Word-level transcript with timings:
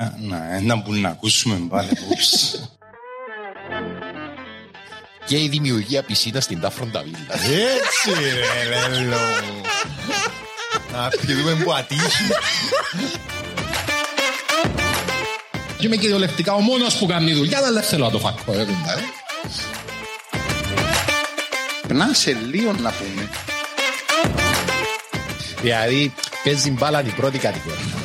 Να, 0.00 0.60
να 0.60 0.82
που 0.82 0.94
να 0.94 1.08
ακούσουμε 1.08 1.66
πάλι. 1.68 1.88
και 5.26 5.36
η 5.42 5.48
δημιουργία 5.48 6.02
πισίνα 6.02 6.40
στην 6.40 6.60
Τάφροντα 6.60 7.02
Βίλα. 7.02 7.34
Έτσι 7.34 8.10
ρε 8.22 8.88
λέλο. 8.88 9.16
Να 10.92 11.08
πιούμε 11.08 11.54
που 11.64 11.72
ατύχει. 11.72 12.24
Και 15.78 15.86
είμαι 15.86 15.96
κυριολεκτικά 15.96 16.54
ο 16.54 16.60
μόνος 16.60 16.96
που 16.96 17.06
κάνει 17.06 17.32
δουλειά, 17.32 17.58
αλλά 17.58 17.72
δεν 17.72 17.82
θέλω 17.82 18.04
να 18.04 18.10
το 18.10 18.18
φακώ. 18.18 18.52
ε, 18.52 18.64
κουμπά, 18.64 18.92
ε. 18.92 19.02
Πνάσε 21.88 22.36
λίγο 22.50 22.72
να 22.72 22.90
πούμε. 22.92 23.28
Δηλαδή, 25.60 26.14
παίζει 26.44 26.70
μπάλα 26.70 27.02
την 27.02 27.14
πρώτη 27.14 27.38
κατηγορία. 27.38 27.99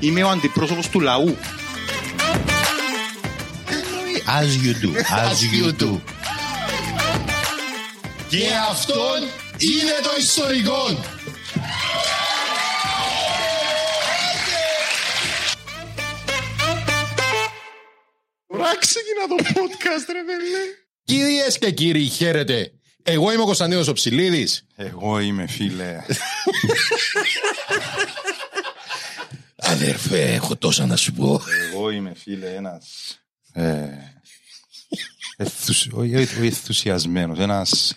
Είμαι 0.00 0.22
ο 0.22 0.28
αντιπρόσωπος 0.28 0.88
του 0.88 1.00
λαού. 1.00 1.36
As 4.40 4.50
you 4.64 4.74
do, 4.84 4.90
as 5.26 5.38
you 5.54 5.82
do. 5.82 6.00
Και 8.28 8.46
αυτόν 8.70 9.20
είναι 9.58 9.96
το 10.02 10.10
ιστορικό. 10.18 10.86
Τώρα 18.46 18.76
ξεκινά 18.78 19.26
το 19.28 19.60
podcast 19.60 20.06
ρε 20.12 20.22
παιδί. 20.26 20.76
Κυρίες 21.04 21.58
και 21.58 21.70
κύριοι, 21.70 22.04
χαίρετε. 22.04 22.72
Εγώ 23.02 23.32
είμαι 23.32 23.42
ο 23.42 23.46
Κωνσταντίνος 23.46 23.88
ο 23.88 23.92
Ψηλίδης. 23.92 24.66
Εγώ 24.76 25.18
είμαι 25.18 25.46
φίλε. 25.46 25.96
Αδερφέ, 29.70 30.32
έχω 30.32 30.56
τόσα 30.56 30.86
να 30.86 30.96
σου 30.96 31.12
πω. 31.12 31.40
Εγώ 31.72 31.90
είμαι 31.90 32.14
φίλε 32.14 32.46
ένας 32.54 32.86
ε, 33.52 33.88
ενθουσι- 35.36 35.92
όχι 35.94 36.16
όχι 36.16 36.46
ενθουσιασμένος, 36.46 37.38
ένας 37.38 37.94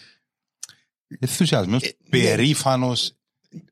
ενθουσιασμένος, 1.19 1.83
περήφανος 2.09 3.11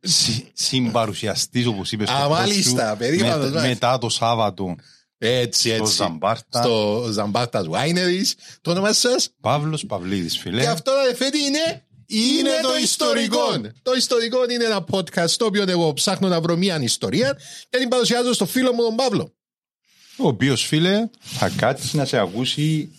συ- 0.01 0.45
συμπαρουσιαστής 0.53 1.65
όπως 1.65 1.91
είπες 1.91 2.09
Α, 2.09 2.15
στο 2.17 2.25
post 2.25 2.29
μάλιστα, 2.29 2.89
σου, 2.91 2.97
περήφανος, 2.97 3.35
με- 3.35 3.41
μάλιστα. 3.43 3.67
μετά 3.67 3.97
το 3.97 4.09
Σάββατο 4.09 4.75
Έτσι, 5.17 5.69
στο 5.75 5.83
έτσι. 5.83 5.95
Ζαμπάρτα 5.95 6.61
Στο 6.61 7.07
Ζαμπάρτας 7.11 7.65
Wineries. 7.71 8.31
Το 8.61 8.71
όνομα 8.71 8.93
σας; 8.93 9.29
Παύλος 9.41 9.85
Παυλίδης 9.85 10.37
φίλε 10.37 10.61
Και 10.61 10.67
αυτό 10.67 10.91
αδερφέ 10.91 11.29
τι 11.29 11.39
είναι; 11.43 11.85
Είναι 12.11 12.49
το 12.61 12.75
ιστορικό. 12.81 13.61
Το 13.83 13.93
ιστορικό 13.97 14.37
είναι 14.51 14.63
ένα 14.63 14.85
podcast 14.91 15.29
στο 15.29 15.45
οποίο 15.45 15.63
εγώ 15.67 15.93
ψάχνω 15.93 16.27
να 16.27 16.41
βρω 16.41 16.55
μια 16.55 16.79
ιστορία 16.81 17.37
και 17.69 17.77
την 17.77 17.87
παρουσιάζω 17.87 18.33
στο 18.33 18.45
φίλο 18.45 18.73
μου 18.73 18.81
τον 18.81 18.95
Παύλο. 18.95 19.33
ο 20.17 20.27
οποίος 20.27 20.65
φίλε 20.65 21.09
θα 21.19 21.49
κάτσεις 21.49 21.93
να 21.93 22.05
σε 22.05 22.17
ακούσει 22.17 22.89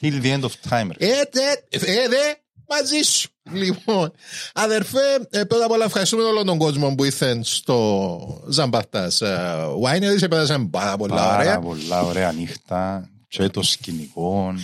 till 0.00 0.22
the 0.22 0.32
end 0.38 0.40
of 0.40 0.50
time 0.70 0.88
ρε. 0.98 1.06
Ε, 1.08 1.22
δε, 1.32 1.50
ε, 1.92 2.08
δε, 2.08 2.32
μαζί 2.68 3.00
σου. 3.02 3.28
Λοιπόν, 3.52 4.12
αδερφέ, 4.54 5.26
ε, 5.30 5.44
πρώτα 5.44 5.64
απ' 5.64 5.70
όλα 5.70 5.84
ευχαριστούμε 5.84 6.22
όλον 6.22 6.46
τον 6.46 6.58
κόσμο 6.58 6.94
που 6.94 7.04
ήρθε 7.04 7.40
στο 7.42 8.44
Ζαμπάρτας 8.48 9.20
ε, 9.20 9.56
Wineries. 9.84 10.22
Επέρασαν 10.22 10.70
πάρα 10.70 10.96
πολλά 10.96 11.14
Πάρα 11.14 11.36
ωραία. 11.38 11.58
πολλά 11.58 12.02
ωραία 12.02 12.32
νύχτα 12.32 13.10
και 13.28 13.48
το 13.48 13.62
σκηνικό 13.62 14.54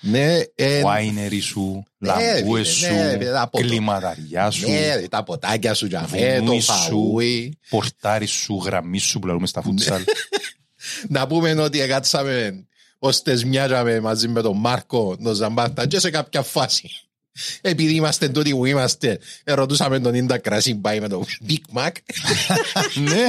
Ναι, 0.00 0.38
ε, 0.54 0.82
winery 0.84 1.38
σου, 1.40 1.84
Ναι, 1.98 2.08
λαμπούες 2.08 2.74
φίλε, 2.76 2.88
σου, 2.88 2.94
ναι, 2.94 3.10
φίλε, 3.18 3.38
από 3.40 3.60
το- 3.60 3.66
κλιματαριά 3.66 4.50
σου, 4.50 4.70
ναι, 4.70 4.94
ρε, 4.94 5.08
τα 5.08 5.22
ποτάκια 5.22 5.74
σου, 5.74 5.88
τζαφέ, 5.88 6.34
το 6.36 6.44
βουνούι 6.44 6.60
σου, 6.60 6.72
φαούι. 6.72 7.58
πορτάρι 7.68 8.26
σου, 8.26 8.60
γραμμή 8.64 8.98
σου 8.98 9.18
που 9.18 9.26
λέμε 9.26 9.46
στα 9.46 9.62
φούτσαλ. 9.62 10.02
Να 11.08 11.26
πούμε 11.26 11.52
ότι 11.52 11.80
εγκάτσαμε 11.80 12.64
ως 12.98 13.22
τες 13.22 13.44
μοιάζαμε 13.44 14.00
μαζί 14.00 14.28
με 14.28 14.42
τον 14.42 14.56
Μάρκο, 14.56 15.16
τον 15.22 15.34
Ζαμπάρτα 15.34 15.86
και 15.86 15.98
σε 15.98 16.10
κάποια 16.10 16.42
φάση. 16.42 16.90
Επειδή 17.60 17.94
είμαστε 17.94 18.28
τούτοι 18.28 18.50
που 18.50 18.64
είμαστε, 18.64 19.18
ρωτούσαμε 19.44 20.00
τον 20.00 20.14
Ίντα 20.14 20.38
Κρασί 20.38 20.74
πάει 20.74 21.00
με 21.00 21.08
το 21.08 21.24
Big 21.48 21.78
Mac. 21.78 21.90
Ναι, 22.94 23.26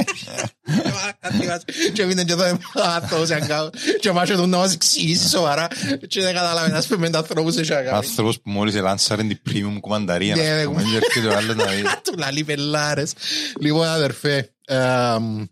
Και 1.92 2.02
έμεινε 2.02 2.24
και 2.24 2.32
εδώ 2.32 2.58
άνθρωπος 2.74 3.30
αγκάω. 3.30 3.70
Και 4.00 4.12
μάχε 4.12 4.34
του 4.34 4.46
να 4.46 4.56
μας 4.56 4.74
εξηγήσει 4.74 5.28
σοβαρά. 5.28 5.68
Και 6.06 6.20
δεν 6.20 6.34
καταλάβει 6.34 6.70
να 6.70 6.80
σπέμε 6.80 7.10
τα 7.10 7.18
ανθρώπους 7.18 7.54
σε 7.54 7.64
σιάγα. 7.64 7.92
άνθρωπος 7.92 8.40
που 8.40 8.50
μόλις 8.50 8.74
ελάνσαρε 8.74 9.22
την 9.22 9.40
premium 9.48 9.76
κουμανταρία. 9.80 10.36
Ναι, 10.36 10.42
να 10.42 10.56
ναι, 10.56 10.64
πούμε, 10.64 10.82
και 10.82 10.96
έρχεται 10.96 11.26
ο 11.26 11.36
άλλος 11.36 11.56
να 11.56 11.64
δει. 11.64 11.82
Του 12.04 12.14
λαλεί 12.18 12.44
πελάρες. 12.44 13.12
Λοιπόν, 13.60 13.86
αδερφέ, 13.86 14.50
εμ, 14.66 15.44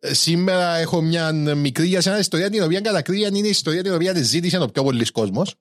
σήμερα 0.00 0.76
έχω 0.76 1.00
μια 1.00 1.32
μικρή 1.32 1.86
για 1.86 2.00
σένα 2.00 2.18
ιστορία 2.18 2.50
την 2.50 2.62
οποία 2.62 2.80
κατά 2.80 3.02
κρύβια 3.02 3.28
είναι 3.32 3.46
η 3.46 3.50
ιστορία 3.50 3.82
την 3.82 3.94
οποία 3.94 4.14
τη 4.14 4.22
ζήτησε 4.22 4.58
ο 4.58 4.68
πιο 4.68 4.82
πολλής 4.82 5.10
κόσμος. 5.10 5.54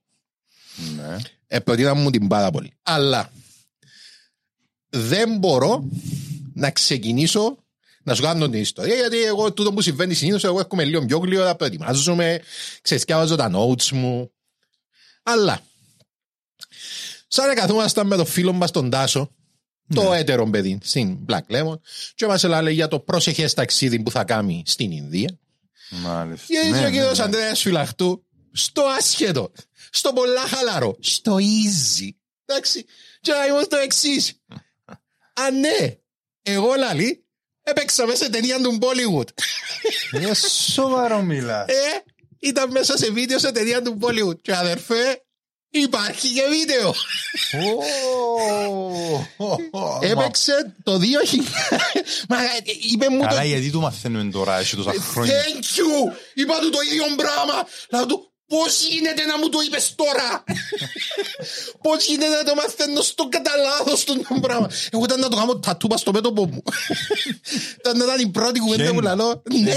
Ναι. 0.96 1.18
Ε, 1.48 1.60
προτείνα 1.60 1.94
μου 1.94 2.10
την 2.10 2.28
πάρα 2.28 2.52
πολύ. 2.52 2.72
Αλλά 2.84 3.32
δεν 4.90 5.38
μπορώ 5.38 5.90
να 6.54 6.72
ξεκινήσω 6.72 7.58
να 8.04 8.16
σου 8.16 8.22
κάνω 8.22 8.50
την 8.50 8.60
ιστορία 8.60 8.96
γιατί 8.96 9.24
εγώ 9.24 9.54
τούτο 9.54 9.74
που 9.74 9.82
συμβαίνει 9.82 10.14
συνήθως 10.14 10.44
εγώ 10.44 10.60
έρχομαι 10.60 10.86
λίγο 10.86 11.06
πιο 11.06 11.18
γλυόρα, 11.18 11.56
προετοιμάζομαι, 11.56 12.42
ξεσκιάζω 12.82 13.36
τα 13.36 13.52
notes 13.54 13.90
μου. 13.90 14.32
Αλλά 15.24 15.60
σαν 17.28 17.48
να 17.48 17.54
καθόμασταν 17.54 18.08
με 18.08 18.16
το 18.16 18.26
φίλο 18.26 18.54
μας 18.54 18.72
τον 18.72 18.90
Τάσο 18.90 19.32
το 19.96 20.14
έτερο 20.14 20.50
παιδί 20.50 20.80
στην 20.82 21.26
Black 21.30 21.42
Lemon 21.50 21.80
και 22.16 22.26
μας 22.26 22.44
έλεγε 22.44 22.70
για 22.70 22.88
το 22.88 23.00
πρόσεχες 23.00 23.54
ταξίδι 23.54 24.00
που 24.00 24.12
θα 24.12 24.24
κάνει 24.24 24.64
στην 24.66 24.92
Ινδία 24.92 25.40
Μάλιστα. 25.90 26.46
γιατί 26.48 26.70
Ναι, 26.70 26.78
ο 26.78 26.82
ναι, 26.82 26.92
κύριος 26.92 27.18
ναι. 27.18 27.24
Ανδρέας 27.24 27.62
Φυλαχτού 27.62 28.26
στο 28.52 28.82
άσχετο, 28.98 29.52
στο 29.97 30.13
πολλά 30.13 30.41
χαλαρό, 30.41 30.97
στο 30.99 31.35
easy. 31.35 32.09
Εντάξει. 32.46 32.85
Και 33.22 33.32
να 33.32 33.46
είμαστε 33.46 33.76
το 33.76 33.82
εξή. 33.82 34.41
Α, 35.34 35.52
ναι, 35.52 35.97
εγώ 36.41 36.76
λαλή, 36.76 37.26
έπαιξα 37.64 38.05
μέσα 38.05 38.23
σε 38.23 38.29
ταινία 38.29 38.61
του 38.61 38.78
Bollywood. 38.82 39.28
Για 40.11 40.34
σοβαρό 40.73 41.22
μιλάς. 41.22 41.67
Ε, 41.67 42.03
ήταν 42.40 42.72
μέσα 42.72 42.97
σε 42.97 43.11
βίντεο 43.11 43.40
σε 43.40 43.52
ταινία 43.52 43.82
του 43.82 43.97
Bollywood. 44.02 44.41
Και 44.41 44.55
αδερφέ, 44.55 45.22
υπάρχει 45.70 46.34
και 46.34 46.44
βίντεο. 46.49 46.94
Έπαιξε 50.02 50.76
το 50.84 50.94
2000. 50.94 50.99
Μα 52.29 52.44
ε, 52.44 52.47
είπε 52.91 53.09
μου 53.09 53.20
το 53.20 53.28
Καλά, 53.28 53.44
γιατί 53.44 53.72
το 53.72 53.79
μαθαίνουμε 53.79 54.32
τώρα, 54.32 54.58
έχει 54.58 54.76
τόσα 54.76 54.91
χρόνια. 54.91 55.34
Thank 55.44 55.78
you! 55.78 56.14
Είπα 56.34 56.59
του 56.59 56.70
το 56.70 56.79
ίδιο 56.82 57.03
πράγμα. 57.16 57.67
Λέω 57.90 58.05
του, 58.05 58.32
Πώς 58.47 58.85
γίνεται 58.90 59.26
να 59.26 59.38
μου 59.38 59.49
το 59.49 59.58
είπες 59.67 59.96
τώρα; 59.96 60.44
Πώς 61.82 62.05
γίνεται 62.05 62.35
να 62.35 62.44
το 62.44 62.55
μαθαίνω 62.55 63.02
στο 63.02 63.29
κατά 63.29 63.52
λάθος 63.55 64.03
το 64.03 64.14
πράγμα; 64.41 64.70
Εγώ 64.91 65.03
ήταν 65.03 65.20
να 65.20 65.28
το 65.28 65.35
κάνω 65.35 65.59
τατούπα 65.59 65.97
στο 65.97 66.11
μέτωπο 66.11 66.46
μου. 66.46 66.64
Ήταν 67.79 67.97
να 67.97 68.03
ήταν 68.03 68.20
η 68.20 68.28
πρώτη 68.28 68.59
κουβέντα 68.59 68.94
που 68.94 69.02
λαλώ. 69.02 69.44
Ναι. 69.64 69.76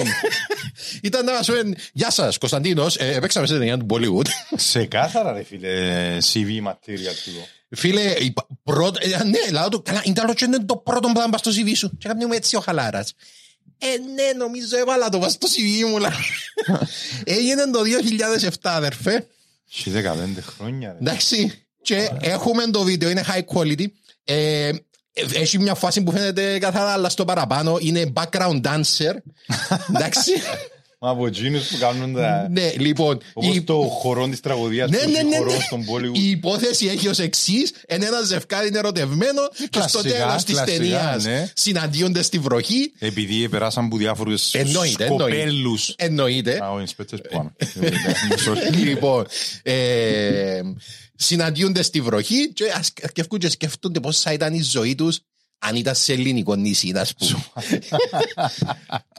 Ήταν 1.03 1.25
να 1.25 1.33
μας 1.33 1.47
πούν 1.47 1.77
Γεια 1.93 2.11
σας 2.11 2.39
Κωνσταντίνος 2.39 2.97
ε, 2.97 3.15
Επέξαμε 3.15 3.47
σε 3.47 3.53
ταινία 3.59 3.79
του 3.79 3.87
Bollywood. 3.91 4.27
Σε 4.57 4.85
κάθαρα 4.85 5.33
ρε 5.33 5.43
φίλε 5.43 6.17
CV 6.33 6.69
material 6.69 7.15
του. 7.25 7.47
Φίλε, 7.77 8.15
η 8.19 8.31
πα- 8.33 8.47
πρώτο, 8.63 8.99
ε, 9.03 9.25
ναι, 9.25 9.39
λάω 9.51 9.69
του, 9.69 9.83
καλά, 9.83 10.03
ήταν 10.05 10.35
και 10.35 10.45
είναι 10.45 10.65
το 10.65 10.77
πρώτο 10.77 11.09
που 11.09 11.21
θα 11.21 11.29
πας 11.31 11.41
στο 11.41 11.51
CV 11.51 11.73
σου. 11.77 11.97
Και 11.99 12.09
έκανε 12.09 12.27
μου 12.27 12.33
έτσι 12.33 12.57
ο 12.57 12.61
χαλάρας. 12.61 13.15
Ε, 13.83 13.87
ναι, 14.15 14.39
νομίζω 14.39 14.77
έβαλα 14.77 15.09
το 15.09 15.19
πας 15.19 15.33
στο 15.33 15.49
CV 15.49 15.89
μου. 15.89 15.99
λά. 15.99 16.13
Έγινε 17.25 17.65
το 17.71 17.81
2007, 18.41 18.51
αδερφέ. 18.63 19.27
Έχει 19.73 19.93
15 19.95 20.43
χρόνια 20.57 20.93
ρε. 20.93 20.99
Εντάξει. 21.01 21.65
Και 21.83 22.11
έχουμε 22.21 22.67
το 22.67 22.83
βίντεο, 22.83 23.11
είναι 23.11 23.25
high 23.29 23.45
quality. 23.55 23.85
Ε, 24.25 24.71
έχει 25.13 25.59
μια 25.59 25.75
φάση 25.75 26.03
που 26.03 26.13
φαίνεται 26.13 26.59
καθαρά, 26.59 26.93
αλλά 26.93 27.09
στο 27.09 27.25
παραπάνω 27.25 27.77
είναι 27.81 28.13
background 28.15 28.61
dancer. 28.63 29.15
Εντάξει. 29.95 30.33
Μα 31.03 31.11
από 31.11 31.27
εκείνους 31.27 31.69
που 31.69 31.77
κάνουν 31.79 32.15
τα... 32.15 32.49
ναι, 32.51 32.73
λοιπόν. 32.79 33.19
Όπως 33.33 33.57
η- 33.57 33.63
το 33.63 33.75
χορό 33.75 34.29
της 34.29 34.41
τραγωδίας 34.41 34.91
Ναι, 34.91 34.99
που 34.99 35.11
ναι, 35.11 35.19
έχει 35.19 35.29
ναι, 35.29 35.37
χορό 35.37 35.53
ναι. 35.53 35.59
στον 35.61 35.81
Bollywood. 35.91 36.19
Η 36.19 36.31
υπόθεση 36.31 36.87
έχει 36.87 37.09
ως 37.09 37.19
εξής: 37.19 37.73
ένα 37.87 38.23
ζευκάρι 38.23 38.69
είναι 38.69 38.79
ερωτευμένο 38.79 39.49
και 39.71 39.81
στο 39.81 40.01
Κλασικά, 40.01 40.27
τέλος 40.27 40.45
της 40.45 40.55
κλασικά, 40.55 40.77
ταινίας 40.79 41.25
ναι. 41.25 41.51
συναντιόνται 41.55 42.23
στη 42.23 42.39
βροχή. 42.39 42.93
Επειδή 42.99 43.49
περάσαν 43.49 43.85
από 43.85 43.97
διάφορους 43.97 44.55
Εννοείται, 44.55 44.81
εννοείται. 44.81 45.05
σκοπέλους. 45.05 45.95
Εννοείται. 45.97 46.59
Α, 46.65 46.71
ο 46.71 46.83
inspectors 46.83 47.19
πάνω. 47.31 47.53
Sorry. 48.47 48.77
λοιπόν, 48.85 49.27
ε, 49.63 50.61
συναντιούνται 51.15 51.83
στη 51.83 52.01
βροχή 52.01 52.53
και 52.53 52.65
αρκευκούν 53.03 53.39
και 53.39 53.49
σκεφτούνται 53.49 54.01
πώς 54.01 54.21
θα 54.21 54.33
ήταν 54.33 54.55
η 54.55 54.63
ζωή 54.63 54.95
τους 54.95 55.21
αν 55.63 55.77
ήταν 55.77 55.95
σε 55.95 56.13
ελληνικό 56.13 56.55
νησί, 56.55 56.91
να 56.91 57.07
πούμε. 57.19 57.43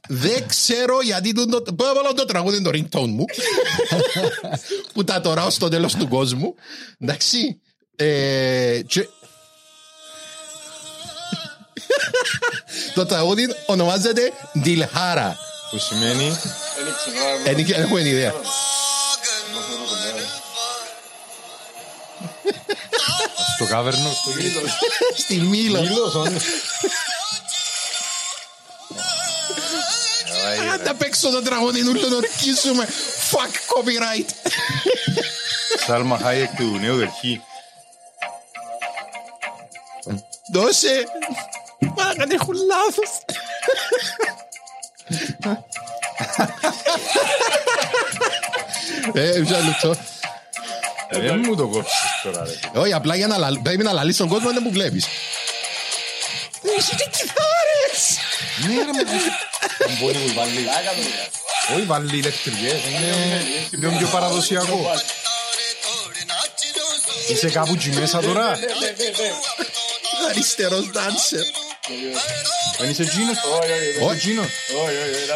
Δεν 0.08 0.48
ξέρω 0.48 1.02
γιατί 1.02 1.34
το, 1.34 1.46
το, 1.46 1.72
μπορώ 1.74 1.94
να 1.94 2.02
βάλω 2.02 2.14
το 2.14 2.26
τραγούδι 2.26 2.62
το 2.62 2.70
ringtone 2.74 3.08
μου 3.08 3.26
που 4.94 5.04
τα 5.04 5.22
τωράω 5.22 5.50
στο 5.50 5.70
τέλος 5.70 5.96
του 5.96 6.08
κόσμου. 6.08 6.56
Εντάξει. 7.00 7.60
Ε, 7.96 8.82
και... 8.88 9.08
το 12.96 13.06
τραγούδι 13.06 13.48
ονομάζεται 13.66 14.32
Dilhara. 14.66 15.32
Που 15.72 15.78
σημαίνει; 15.78 16.38
Δεν 17.44 17.66
έχουμε 17.82 18.02
ιδέα. 18.02 18.34
Στο 23.62 23.74
κάβερνο. 23.74 24.12
στο 24.14 24.30
γύρο. 24.30 24.62
Στη 25.24 25.36
Μήλο. 25.36 25.82
Μήλος, 25.82 26.16
όντως. 26.16 26.44
Αν 30.72 30.84
τα 30.84 30.94
παίξω 30.94 31.30
το 31.30 31.42
τραγούδι 31.42 31.82
νου 31.82 31.94
το 31.94 32.16
ορκίσουμε. 32.16 32.88
Fuck 33.32 33.54
copyright. 33.74 34.30
Σάλμα 35.86 36.18
Χάιεκ 36.18 36.56
του 36.56 36.78
Νέου 36.82 36.98
Δελχή. 36.98 37.42
Δώσε. 40.54 41.04
Μα 41.80 42.14
δεν 42.18 42.32
έχουν 42.32 42.56
λάθος. 42.56 43.10
Ε, 49.14 49.40
μισό 49.40 49.56
λεπτό. 49.66 49.96
Δεν 51.12 51.42
μου 51.46 51.56
το 51.56 51.68
κόψεις 51.68 52.00
τώρα 52.24 52.44
ρε. 52.46 52.80
Όχι, 52.80 52.94
απλά 52.94 53.16
για 53.16 53.28
να 53.28 53.38
λαλ- 53.38 53.60
πρέπει 53.60 53.84
να 53.84 53.92
λαλείς 53.94 54.18
τον 54.18 54.28
κόσμο 54.28 54.50
δεν 54.52 54.62
μου 54.66 54.72
βλέπεις. 54.72 55.06
Έχει 56.78 56.96
και 56.96 57.08
κιθάρες. 57.12 58.02
Ναι 58.68 58.76
ρε 58.76 58.92
μου. 58.92 59.22
Τον 59.78 59.92
Bollywood 60.02 60.34
βάλει. 60.36 60.68
Όχι 61.76 61.86
βάλει 61.86 62.18
ηλεκτρικές. 62.18 62.80
Είναι 62.90 63.44
λίγο 63.72 63.92
πιο 63.98 64.08
παραδοσιακό. 64.08 64.92
Είσαι 67.32 67.50
κάπου 67.50 67.74
εκεί 67.74 67.90
μέσα 67.90 68.20
τώρα; 68.20 68.58
Αριστερός 70.30 70.86
dancer. 70.94 71.46
Δεν 72.80 72.90
είσαι 72.90 73.02
εκείνος. 73.02 73.38
Όχι 74.02 74.16
εκείνος. 74.16 74.46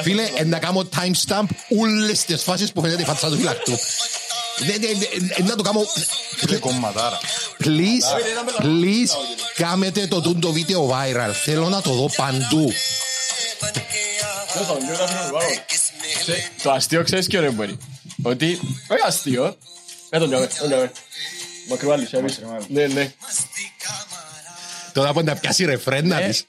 Φίλε, 0.02 0.30
ε, 0.36 0.44
να 0.44 0.60
κάνω 0.60 0.90
timestamp 0.96 1.46
όλες 1.80 2.24
τις 2.24 2.44
φάσεις 2.44 2.72
που 2.72 2.82
φαίνεται 2.82 3.02
η 3.02 3.06
φάτσα 3.06 3.30
του 3.30 3.36
φυλακτού. 3.38 3.80
Ναι, 4.60 4.74
ναι, 4.74 4.88
ναι, 4.88 5.34
ε, 5.38 5.44
Να 5.44 5.56
το 5.56 5.64
κάνω 5.64 5.82
Φίλε 6.38 6.58
κομματάρα. 6.58 7.20
Please, 7.64 8.62
please, 8.62 9.10
κάμετε 9.56 10.08
το 10.08 10.22
τούντο 10.22 10.52
βίντεο 10.52 10.90
viral. 10.92 11.32
Θέλω 11.44 11.70
να 11.70 11.82
το 11.82 11.92
δω 11.94 12.10
παντού. 12.16 12.72
Το 16.64 16.72
αστείο 16.72 17.04
ξέρεις 17.04 17.28
ποιο 17.28 17.42
ρε 17.42 17.50
μπορεί. 17.50 17.78
Ότι, 18.24 18.60
όχι 18.88 19.02
αστείο, 19.06 19.58
με 20.10 20.20
τον 20.20 20.30
διαβέ, 20.30 20.50
τον 20.60 20.68
διαβέ. 20.68 20.92
Μακρυβάλλης, 21.70 22.14
εμείς. 22.14 22.40
Ναι, 22.68 22.86
ναι. 22.88 23.14
Τώρα 24.94 25.14
που 25.14 25.22
να 25.22 25.36
πιάσει 25.36 25.66
ρεφρέν 25.66 26.08
να 26.08 26.20
Ε. 26.20 26.28
πεις. 26.28 26.46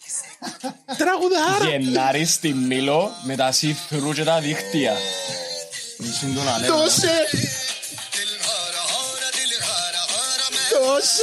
Τραγουδάρα. 0.99 1.77
Γενάρη 1.79 2.25
στη 2.25 2.53
Μήλο 2.53 3.11
με 3.25 3.37
τα 3.37 3.53
see-through 3.61 4.15
και 4.15 4.25
τα 4.25 4.41
δίχτυα. 4.41 4.97
Σύντονα 6.21 6.59
λέμε. 6.59 6.75
Δώσε. 6.75 7.11
Δώσε. 10.83 11.23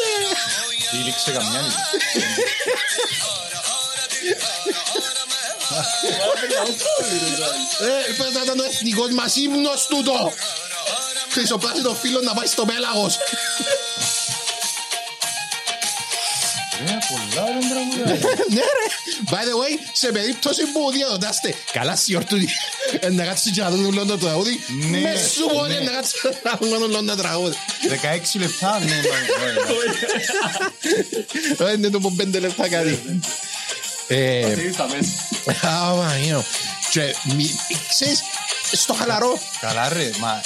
Τύλιξε 0.91 1.31
καμιά 1.31 1.61
νύχτα. 1.61 1.89
Ε, 7.79 8.13
πρέπει 8.13 8.33
να 8.33 8.41
ήταν 8.43 8.59
ο 8.59 8.63
εθνικός 8.63 9.09
μας 9.09 9.35
ύμνος 9.35 9.87
τούτο. 9.87 10.33
Χρυσοπλάσινο 11.29 11.93
φίλο 11.93 12.21
να 12.21 12.33
πάει 12.33 12.47
στο 12.47 12.65
πέλαγος. 12.65 13.17
Ρε, 16.85 16.97
πολλά 17.09 17.45
ρε 17.45 17.45
τραγουδά. 17.45 17.45
Ναι 17.45 17.59
ρε. 17.59 17.62
By 19.31 19.43
the 19.49 19.55
way, 19.61 19.73
σε 19.93 20.11
περίπτωση 20.11 20.61
που 20.61 20.91
διαδοτάστε 20.91 21.55
καλά 21.71 21.95
σιορτούδι 21.95 22.49
να 23.11 23.23
κάτσεις 23.25 23.51
και 23.51 23.61
να 23.61 23.69
δουν 23.69 23.85
όλο 23.85 24.05
το 24.05 24.17
τραγούδι 24.17 24.59
Ναι, 24.89 24.97
με 24.99 25.15
σου 25.33 25.49
μπορεί 25.53 25.73
ναι. 25.73 25.79
να 25.79 25.91
κάτσεις 25.91 26.21
να 26.43 26.57
δουν 26.61 26.73
όλο 26.73 27.03
το 27.03 27.15
τραγούδι 27.15 27.55
16 28.35 28.39
λεπτά, 28.39 28.79
ναι, 28.79 28.85
ναι, 28.85 28.95
ναι. 28.95 29.01
Δεν 31.65 31.77
είναι 31.77 31.89
το 31.89 31.99
που 31.99 32.15
πέντε 32.15 32.39
λεπτά 32.39 32.69
κάτι 32.69 33.21
Ε, 34.07 34.55
Στα 34.73 34.87
μέσα. 34.87 35.11
Άμα, 35.67 36.17
γιο. 36.17 36.43
Και 36.89 37.15
μη- 37.35 37.55
ξέρεις, 37.89 38.21
στο 38.71 38.93
χαλαρό 38.93 39.39
Καλά 39.61 39.89
ρε, 39.89 40.09
μα 40.19 40.41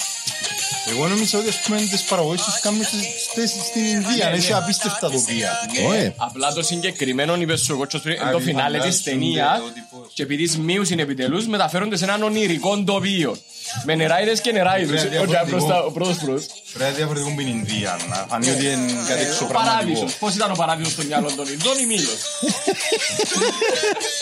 εγώ 0.90 1.08
νομίζω 1.08 1.40
ότι 1.40 1.50
ας 1.50 1.60
πούμε 1.66 1.78
τις 1.78 2.02
παραγωγές 2.02 2.42
τους 2.42 2.60
κάνουν 2.60 2.84
στις- 2.84 3.06
στις- 3.30 3.52
στην 3.70 3.84
Ινδία, 3.86 4.30
είναι 4.30 4.40
σε 4.40 4.54
απίστευτα 4.54 5.10
τοπία. 5.10 5.52
Ωε. 5.88 6.14
Απλά 6.18 6.54
το 6.54 6.62
συγκεκριμένο 6.64 7.36
είπε 7.36 7.56
σου 7.58 7.72
εγώ 7.74 7.86
και 7.86 7.98
πριν, 7.98 8.22
Α, 8.22 8.32
το 8.32 8.38
μη 8.38 8.44
φινάλε 8.44 8.78
της 8.80 8.98
φαντάζονται 8.98 9.10
ταινία 9.10 9.62
ότι 9.66 9.80
πώς. 9.92 10.12
και 10.14 10.24
επειδή 10.24 10.48
σμίους 10.48 10.90
είναι 10.90 11.02
επιτελούς 11.02 11.48
μεταφέρονται 11.48 11.98
σε 11.98 12.04
έναν 12.04 12.24
ονειρικό 12.24 12.84
τοπίο. 12.84 13.38
Με 13.86 13.96
νεράιδες 13.96 14.42
και 14.42 14.52
νεράιδες. 14.52 15.02
Ρε, 15.02 15.08
Ο- 15.18 15.22
Ο 15.22 15.26
διαφορετικό. 15.26 15.46
μπροστά- 15.58 15.84
ο 15.84 15.92
πρώτος 15.92 16.18
πρώτος. 16.18 16.46
Πρέπει 16.74 16.92
να 16.92 16.98
διαφορετικό 16.98 17.30
με 17.32 17.44
την 17.44 17.52
Ινδία, 17.58 18.00
να 18.10 18.16
φανεί 18.30 18.50
ότι 18.50 18.66
είναι 18.66 18.92
κάτι 19.08 19.24
Ο 19.24 19.28
εξωπραγματικό. 19.28 19.54
παράδεισος. 19.54 20.14
Πώς 20.22 20.36
ήταν 20.36 20.52
ο 20.52 20.56
παράδεισος 20.56 20.92
στο 20.94 21.04
μυαλό 21.04 21.30
των 21.36 21.46
Ινδών 21.54 21.78
ή 21.84 21.86
Μήλος; 21.86 22.20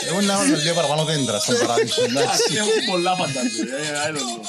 Εγώ 0.10 0.22
να 0.22 0.38
βάλω 0.38 0.56
λίγο 0.64 0.74
παραπάνω 0.76 1.04
δέντρα 1.04 1.40
στον 1.40 1.56
παράδεισο, 1.62 2.04
εντάξει. 2.04 2.44
Έχουν 2.62 2.78
πολλά 2.92 3.12
φαντάζομαι. 3.16 3.76
Ε, 3.82 4.10
I 4.10 4.10
don't 4.14 4.30
know. 4.34 4.44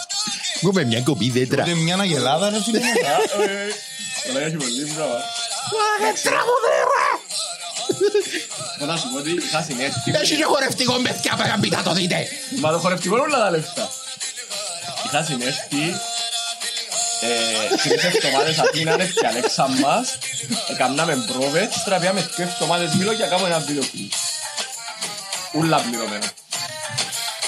Εγώ 0.63 0.73
με 0.73 0.85
μια 0.85 1.01
κοπή 1.01 1.31
δέντρα 1.31 1.63
Ούτε 1.63 1.75
μια 1.75 1.97
αγελάδα 2.07 2.51
ρε 2.51 2.63
φίλε. 2.63 2.79
Α, 2.79 2.83
ε, 2.83 4.31
Αλλά 4.31 4.41
έχει 4.47 4.57
πολύ 4.57 4.93
μπράβο. 4.95 5.17
Μπορώ 8.79 8.93
να 8.93 8.97
σου 8.99 9.09
πω 9.13 9.19
ότι 9.19 9.31
είχα 9.31 9.63
συνέρθει 9.63 10.11
Έχει 10.23 10.37
και 10.37 10.45
χορευτικό 10.45 10.93
παιδιά 10.93 11.33
που 11.37 11.43
αγαπητά 11.43 11.83
το 11.83 11.93
δείτε 11.93 12.29
Μα 12.61 12.71
το 12.71 12.79
χορευτικό 12.79 13.17
είναι 13.17 13.25
όλα 13.25 13.39
τα 13.39 13.51
λεφτά. 13.51 13.91
Είχα 15.07 15.25
συνέρθει 15.25 15.83
ε, 17.21 17.89
τρεις 17.89 18.05
εβδομάδες 18.05 18.59
Αθήνα 18.59 18.97
ρε 18.97 19.05
και 19.07 19.27
Αλέξα 19.27 19.69
μας 19.69 20.19
Εκαμνάμε 20.71 21.25
πρόβες 21.33 21.69
Τώρα 21.85 21.99
πήγαμε 21.99 22.31
δύο 22.37 22.47
εβδομάδες 22.47 22.95
Μήλο 22.95 23.15
και 23.15 23.25
κάνουμε 23.25 23.49
ένα 23.49 23.59
βίντεο 23.59 23.83
κλιπ. 23.91 24.13
Ούλα 25.53 25.79
πληρωμένα 25.79 26.27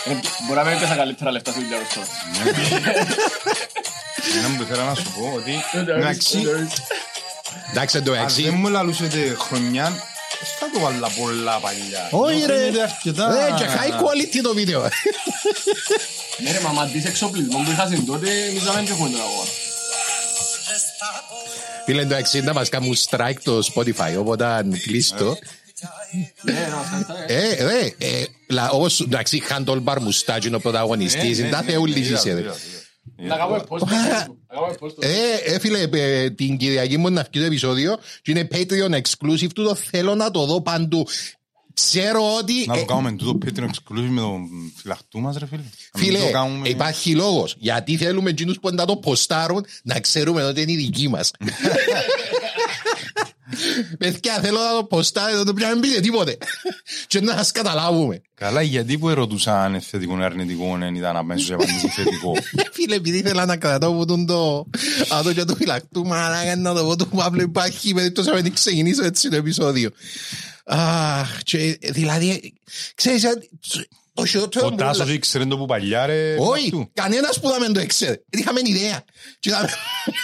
Ε, 0.05 0.11
Μπορεί 0.47 0.59
να 0.59 0.65
μην 0.65 0.77
έπαιζα 0.77 0.95
καλύτερα 0.95 1.31
λεφτά 1.31 1.53
του 1.53 1.61
δουλειά 1.61 1.79
τώρα 4.35 4.47
Ένα 4.47 4.57
που 4.57 4.65
θέλω 4.75 4.85
να 4.85 4.95
σου 4.95 5.03
πω 5.03 5.33
ότι 5.37 5.53
εντάξει, 5.91 6.39
Εντάξει 7.71 7.97
εν 7.97 8.05
τω 8.05 8.11
ας 8.13 8.17
μεταξύ 8.19 8.43
δεν 8.43 8.55
μου 8.55 8.69
λαλούσετε 8.69 9.37
χρονιά, 9.39 9.93
Θα 10.59 10.67
το 10.73 10.81
βάλα 10.81 11.09
πολλά 11.09 11.59
παλιά. 11.59 12.09
Όχι 12.11 12.45
ρε. 12.47 12.65
Είναι 12.67 12.83
αρκετά. 12.83 13.47
Ε, 13.47 13.55
και 13.59 13.65
high 13.65 13.93
quality 14.03 14.41
το 14.43 14.55
βίντεο. 14.55 14.81
Ναι 16.43 16.53
ρε, 16.53 16.61
μα 16.61 16.71
μαντής 16.73 17.05
εξοπλισμό 17.05 17.59
που 17.65 17.71
είχασαν 17.71 18.05
τότε, 18.07 18.31
εμείς 18.45 18.63
δεν 18.63 18.77
έχουμε 18.87 19.09
τον 19.11 19.21
αγώνα. 19.21 19.49
Φίλε, 21.85 22.07
το 22.07 22.17
60 22.49 22.53
μας 22.53 22.69
κάνουν 22.69 22.97
strike 23.09 23.37
το 23.43 23.61
Spotify, 23.75 24.15
οπότε 24.19 24.45
αν 24.45 24.81
κλείσει 24.83 25.15
το. 25.15 25.39
Ναι, 26.43 26.67
να 26.71 26.77
μας 26.77 26.87
κάνεις 27.07 27.07
Ε, 27.27 27.65
ρε, 27.65 27.95
ε, 27.99 28.25
λα- 28.47 28.71
όπως, 28.71 29.01
εντάξει, 29.01 29.43
handlebar 29.51 29.97
μουστάκι 30.01 30.47
είναι 30.47 30.57
ο 30.57 30.61
πρωταγωνιστής, 30.61 31.39
είναι 31.39 31.49
τα 31.49 31.63
θεούλης 31.63 32.09
είσαι, 32.11 32.33
ρε. 32.33 32.45
Να 33.21 33.37
κάνουμε 33.37 33.65
post. 33.69 33.81
Να 33.81 33.87
κάνουμε 34.55 34.75
post. 34.81 35.03
Ε, 35.03 35.55
ε, 35.55 35.59
φίλε, 35.59 35.89
ε, 35.93 36.31
την 36.31 36.57
Κυριακή 36.57 36.97
μου 36.97 37.11
να 37.11 37.23
βγει 37.23 37.41
το 37.41 37.47
επεισόδιο 37.47 37.99
και 38.23 38.31
είναι 38.31 38.49
Patreon 38.53 38.95
exclusive 38.95 39.53
του, 39.55 39.65
το 39.65 39.75
θέλω 39.75 40.15
να 40.15 40.31
το 40.31 40.45
δω 40.47 40.63
παντού. 40.63 41.07
Ξέρω 41.75 42.35
ότι... 42.39 42.65
Να 42.67 42.75
ε, 42.77 42.79
το 42.79 42.85
κάνουμε 42.85 43.13
τούτο 43.13 43.39
Patreon 43.47 43.65
exclusive 43.65 44.09
με 44.09 44.21
τον 44.21 44.41
φυλαχτού 44.77 45.21
μας 45.21 45.37
ρε 45.37 45.47
φίλε. 45.47 45.63
Να 45.63 46.01
μην 46.01 46.05
Φίλε, 46.13 46.19
το 46.19 46.31
κάνουμε- 46.31 46.69
υπάρχει 46.69 47.15
λόγος. 47.15 47.57
Γιατί 47.59 47.97
θέλουμε 47.97 48.31
εκείνους 48.31 48.59
που 48.61 48.71
να 48.75 48.85
το 48.85 48.97
ποστάρουν 48.97 49.65
να 49.83 50.01
ξέρουμε 50.01 50.45
ότι 50.45 50.61
είναι 50.61 50.73
οι 50.73 50.77
δικοί 50.77 51.09
μας. 51.09 51.31
Παιδιά, 53.99 54.41
θέλω 54.43 54.59
να 54.59 54.71
το 54.79 54.85
ποστάρετε, 54.85 55.39
το 55.45 55.53
πρέπει 55.53 55.61
να 55.61 55.73
μην 55.73 55.81
πείτε 55.81 56.01
τίποτε. 56.01 56.37
Και 57.07 57.21
να 57.21 57.33
σας 57.37 57.53
καταλάβουμε. 57.53 58.21
Καλά, 58.35 58.63
γιατί 58.63 58.99
που 58.99 59.09
ερωτούσα 59.09 59.63
αν 59.63 59.71
είναι 59.71 59.81
θετικό 59.81 60.19
ή 60.21 60.23
αρνητικό, 60.23 60.75
αν 60.75 60.95
ήταν 60.95 61.17
αμέσως 61.17 61.51
απαντήσει 61.51 61.89
θετικό. 61.89 62.33
Φίλε, 62.73 62.95
επειδή 62.95 63.19
ήθελα 63.19 63.45
να 63.47 63.57
κρατάω 63.57 63.91
από 63.93 64.05
τον 64.07 64.27
το 64.27 64.67
άτο 65.19 65.33
και 65.33 65.45
το 65.45 65.55
φυλακτού, 65.55 66.07
μαλάκα 66.07 66.57
να 66.57 66.75
το 66.75 66.85
πω 66.85 66.97
του 66.97 67.09
Παύλο 67.09 67.43
υπάρχει 67.43 67.95
περίπτωση 67.95 68.29
να 68.29 68.35
μην 68.43 68.53
ξεκινήσω 68.55 69.05
έτσι 69.05 69.29
το 69.29 69.37
επεισόδιο. 69.37 69.91
Αχ, 70.65 71.43
και 71.43 71.79
δηλαδή, 71.83 72.53
ξέρεις, 72.95 73.27
το 74.15 74.25
χειρότερο 74.27 74.67
Ο 74.67 74.71
μου 74.71 74.77
Τάσος 74.77 75.05
όλα- 75.05 75.13
ήξερε 75.13 75.45
το 75.47 75.59
που 75.59 75.67
παλιά 75.67 76.07
ρε. 76.07 76.37
Όχι, 76.39 76.61
φυλαχτού. 76.63 76.91
κανένας 76.95 77.41
που 77.41 77.49
δεν 77.61 77.73
το 77.73 77.81
έξερε. 77.81 78.11
Δεν 78.31 78.41
είχαμε 78.41 78.61
ιδέα. 78.65 79.05
Και 79.41 79.49
είδαμε, 79.51 79.69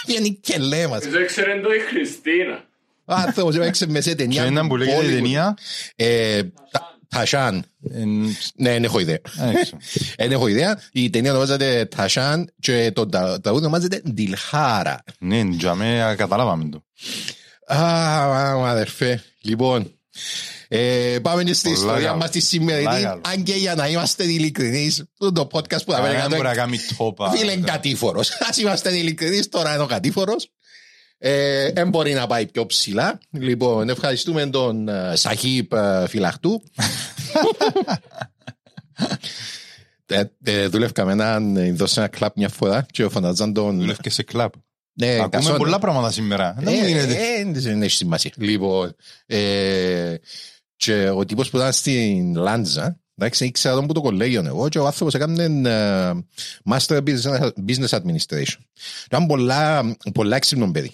βγαίνει 0.07 0.39
και 0.41 0.57
λέει 0.57 0.87
μας. 0.87 1.05
Δεν 1.07 1.25
ξέρει 1.27 1.61
το 1.61 1.69
η 1.73 1.79
Χριστίνα. 1.79 2.63
Α, 3.05 3.31
Θεός, 3.33 3.55
έπαιξε 3.55 3.87
με 3.87 4.01
σε 4.01 4.09
Και 4.09 4.15
ταινία. 4.15 4.43
έναν 4.43 4.67
που 4.67 4.75
λέγεται 4.75 4.97
Bollywood. 4.99 5.09
ταινία. 5.09 5.57
Ε, 5.95 6.41
Τα- 6.71 6.89
Τασάν. 7.09 7.65
εν- 7.93 8.35
Ναι, 8.55 8.69
δεν 8.71 8.83
έχω 8.83 8.99
ιδέα. 8.99 9.17
δεν 9.35 9.53
ξέρω. 9.61 9.77
Δεν 10.17 10.31
έχω 10.31 10.47
ιδέα. 10.47 10.81
Η 10.91 11.09
ταινία 11.09 11.29
ονομάζεται 11.31 11.85
Τασάν 11.95 12.49
και 12.59 12.91
το 12.95 13.05
τα- 13.07 13.41
τραγούδι 13.41 13.65
ονομάζεται 13.65 14.01
Ντιλχάρα. 14.11 15.03
Ναι, 15.19 15.41
για 15.51 15.75
μένα 15.75 16.15
καταλάβαμε 16.15 16.69
το. 16.69 16.83
Α, 17.75 17.77
μα, 18.27 18.69
αδερφέ. 18.69 19.23
Λοιπόν, 19.41 19.91
ε, 20.67 21.17
πάμε 21.21 21.43
και 21.43 21.53
στην 21.53 21.71
Πολλά 21.73 21.83
ιστορία 21.85 22.05
καλό. 22.07 22.17
μας 22.19 22.29
της 22.29 22.49
Πολλά 22.49 22.63
σημερινή. 22.63 23.03
καλό. 23.03 23.21
Αν 23.33 23.43
και 23.43 23.53
για 23.53 23.75
να 23.75 23.87
είμαστε 23.87 24.23
ειλικρινείς, 24.23 25.03
το 25.17 25.31
το 25.31 25.47
podcast 25.51 25.83
που 25.85 25.91
θα 25.91 25.97
Κανένα 25.97 26.13
πρέπει 26.13 26.29
μπορεί 26.29 26.41
να 26.43 26.49
να 26.49 26.55
κάνει 26.55 26.77
τόπα. 26.97 27.31
Φίλε, 27.31 27.51
είναι 27.51 27.65
κατήφορος. 27.71 28.29
Ας 28.49 28.57
είμαστε 28.57 28.97
ειλικρινείς, 28.97 29.49
τώρα 29.49 29.73
είναι 29.73 29.83
ο 29.83 29.85
κατήφορος. 29.85 30.49
Ε, 31.17 31.71
Δεν 31.71 31.89
μπορεί 31.89 32.13
να 32.13 32.27
πάει 32.27 32.45
πιο 32.45 32.65
ψηλά. 32.65 33.19
Λοιπόν, 33.31 33.89
ευχαριστούμε 33.89 34.45
τον 34.45 34.87
ε, 34.89 35.15
Σαχίπ 35.15 35.73
ε, 35.73 36.05
Φυλαχτού. 36.07 36.63
Ε, 40.07 40.23
ε, 40.43 40.67
Δούλευκα 40.67 41.05
με 41.05 41.11
έναν, 41.11 41.55
ε, 41.57 41.71
δώσε 41.71 41.99
ένα 41.99 42.09
κλαπ 42.09 42.37
μια 42.37 42.49
φορά 42.49 42.85
και 42.91 43.09
φωναζαν 43.09 43.53
τον... 43.53 43.79
Δουλεύει 43.79 44.01
και 44.01 44.09
σε 44.09 44.23
κλαπ. 44.23 44.53
Ναι, 44.93 45.13
Ακούμε 45.13 45.27
κασόν. 45.29 45.57
πολλά 45.57 45.79
πράγματα 45.79 46.11
σήμερα. 46.11 46.55
Δεν 46.59 46.73
μου 46.77 46.83
Ε, 46.83 46.87
γίνεται. 46.87 47.13
ε, 47.13 47.51
Δεν 47.51 47.81
έχει 47.81 47.95
σημασία. 47.95 48.31
Λοιπόν, 48.35 48.95
ε, 49.25 50.15
και 50.75 51.09
ο 51.09 51.25
τύπος 51.25 51.49
που 51.49 51.57
ήταν 51.57 51.73
στην 51.73 52.35
Λάντζα, 52.35 52.99
εντάξει, 53.17 53.45
ήξερα 53.45 53.75
τον 53.75 53.87
που 53.87 53.93
το 53.93 54.01
κολέγιο 54.01 54.43
εγώ 54.45 54.69
και 54.69 54.79
ο 54.79 54.85
άνθρωπος 54.85 55.13
έκανε 55.13 55.43
ε, 55.69 56.11
Master 56.71 56.97
Business- 57.03 57.49
Business 57.67 57.89
Administration. 57.99 58.57
Ήταν 59.05 59.25
πολλά, 59.25 59.95
πολλά 60.13 60.35
έξυπνο 60.35 60.71
παιδί. 60.71 60.91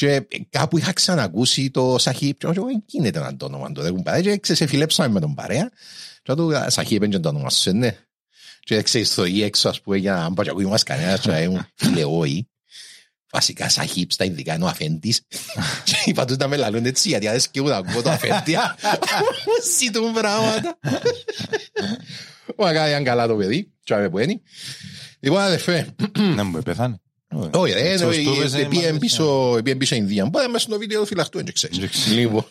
Και 0.00 0.26
κάπου 0.50 0.78
είχα 0.78 0.92
ξανακούσει 0.92 1.70
το 1.70 1.98
Σαχίπ 1.98 2.38
και 2.38 2.46
εγώ 2.46 2.66
δεν 2.66 2.84
γίνεται 2.86 3.18
να 3.18 3.36
το 3.36 3.44
όνομα 3.44 3.72
του. 3.72 3.82
Δεν 3.82 4.02
παρέα 4.02 4.20
και 4.20 4.36
ξεσεφιλέψαμε 4.36 5.08
με 5.08 5.20
τον 5.20 5.34
παρέα 5.34 5.70
και 6.22 6.34
του 6.34 6.52
Σαχίπ 6.66 7.02
είναι 7.02 7.18
το 7.18 7.28
όνομα 7.28 7.50
σου, 7.50 7.72
ναι. 7.72 7.96
Και 8.60 8.82
ξέρεις 8.82 9.14
το 9.14 9.24
ή 9.24 9.42
έξω 9.42 9.68
ας 9.68 9.80
πούμε 9.80 9.96
για 9.96 10.14
να 10.14 10.30
μην 10.30 10.50
ακούει 10.50 10.64
μας 10.64 10.82
κανένας 10.82 11.20
και 11.20 11.28
να 11.28 11.40
ήμουν 11.40 11.66
φίλε 11.74 12.04
όχι. 12.04 12.48
Βασικά 13.32 13.68
Σαχίπ 13.68 14.12
στα 14.12 14.24
ειδικά 14.24 14.54
είναι 14.54 14.64
ο 14.64 14.66
αφέντης 14.66 15.26
και 15.84 15.94
είπα 16.04 16.24
τους 16.24 16.36
να 16.36 16.48
με 16.48 16.56
λαλούν 16.56 16.86
έτσι 16.86 17.08
γιατί 17.08 17.26
δεν 17.26 17.40
σκέφτουν 17.40 17.70
να 17.70 17.76
ακούω 17.76 18.02
το 18.02 18.10
αφέντη. 18.10 18.54
Μου 19.46 19.52
ζητούν 19.78 20.12
πράγματα. 20.12 20.78
Μα 22.56 22.88
ήταν 22.88 23.04
καλά 23.04 23.26
το 23.26 23.36
παιδί 23.36 23.72
και 23.82 23.94
άμε 23.94 24.10
που 24.10 24.18
είναι. 24.18 24.40
Λοιπόν 25.20 25.40
αδερφέ, 25.40 25.94
Να 26.36 26.44
μου 26.44 26.62
πέθανε. 26.62 27.00
Όχι, 27.50 27.72
ρε, 27.72 27.90
Έτσι, 27.90 28.04
ως 28.04 28.22
το 28.22 28.32
έπαιζε, 28.32 28.64
πήγαινε 28.64 28.90
μας 28.90 28.98
πίσω, 29.00 29.50
πήγαινε 29.54 29.74
πίσω 29.78 29.94
Ινδία. 29.94 30.26
Μπορεί 30.26 30.48
μέσα 30.48 30.64
στο 30.66 30.78
βίντεο 30.78 31.04
φυλαχτού, 31.04 31.38
δεν 31.44 31.52
ξέρεις. 31.54 31.78
Δεν 31.78 31.88
ξέρεις. 31.88 32.18
Λοιπόν, 32.18 32.44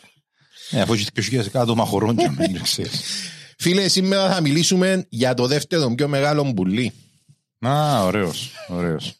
Ε, 0.70 0.80
Αφού 0.80 0.92
έχεις 0.92 1.10
και 1.12 1.20
χιλιάδες 1.22 1.52
κάτω 1.52 1.74
μαχωρών 1.74 2.16
και 2.16 2.24
αμήν, 2.24 2.52
δεν 2.52 2.62
ξέρεις. 2.62 3.00
φίλε, 3.58 3.88
σήμερα 3.88 4.30
θα 4.34 4.40
μιλήσουμε 4.40 5.06
για 5.08 5.34
το 5.34 5.46
δεύτερο 5.46 5.94
πιο 5.94 6.08
μεγάλο 6.08 6.50
μπουλί. 6.54 6.92
Α, 7.66 8.04
ωραίος, 8.04 8.50
ωραίος. 8.68 9.14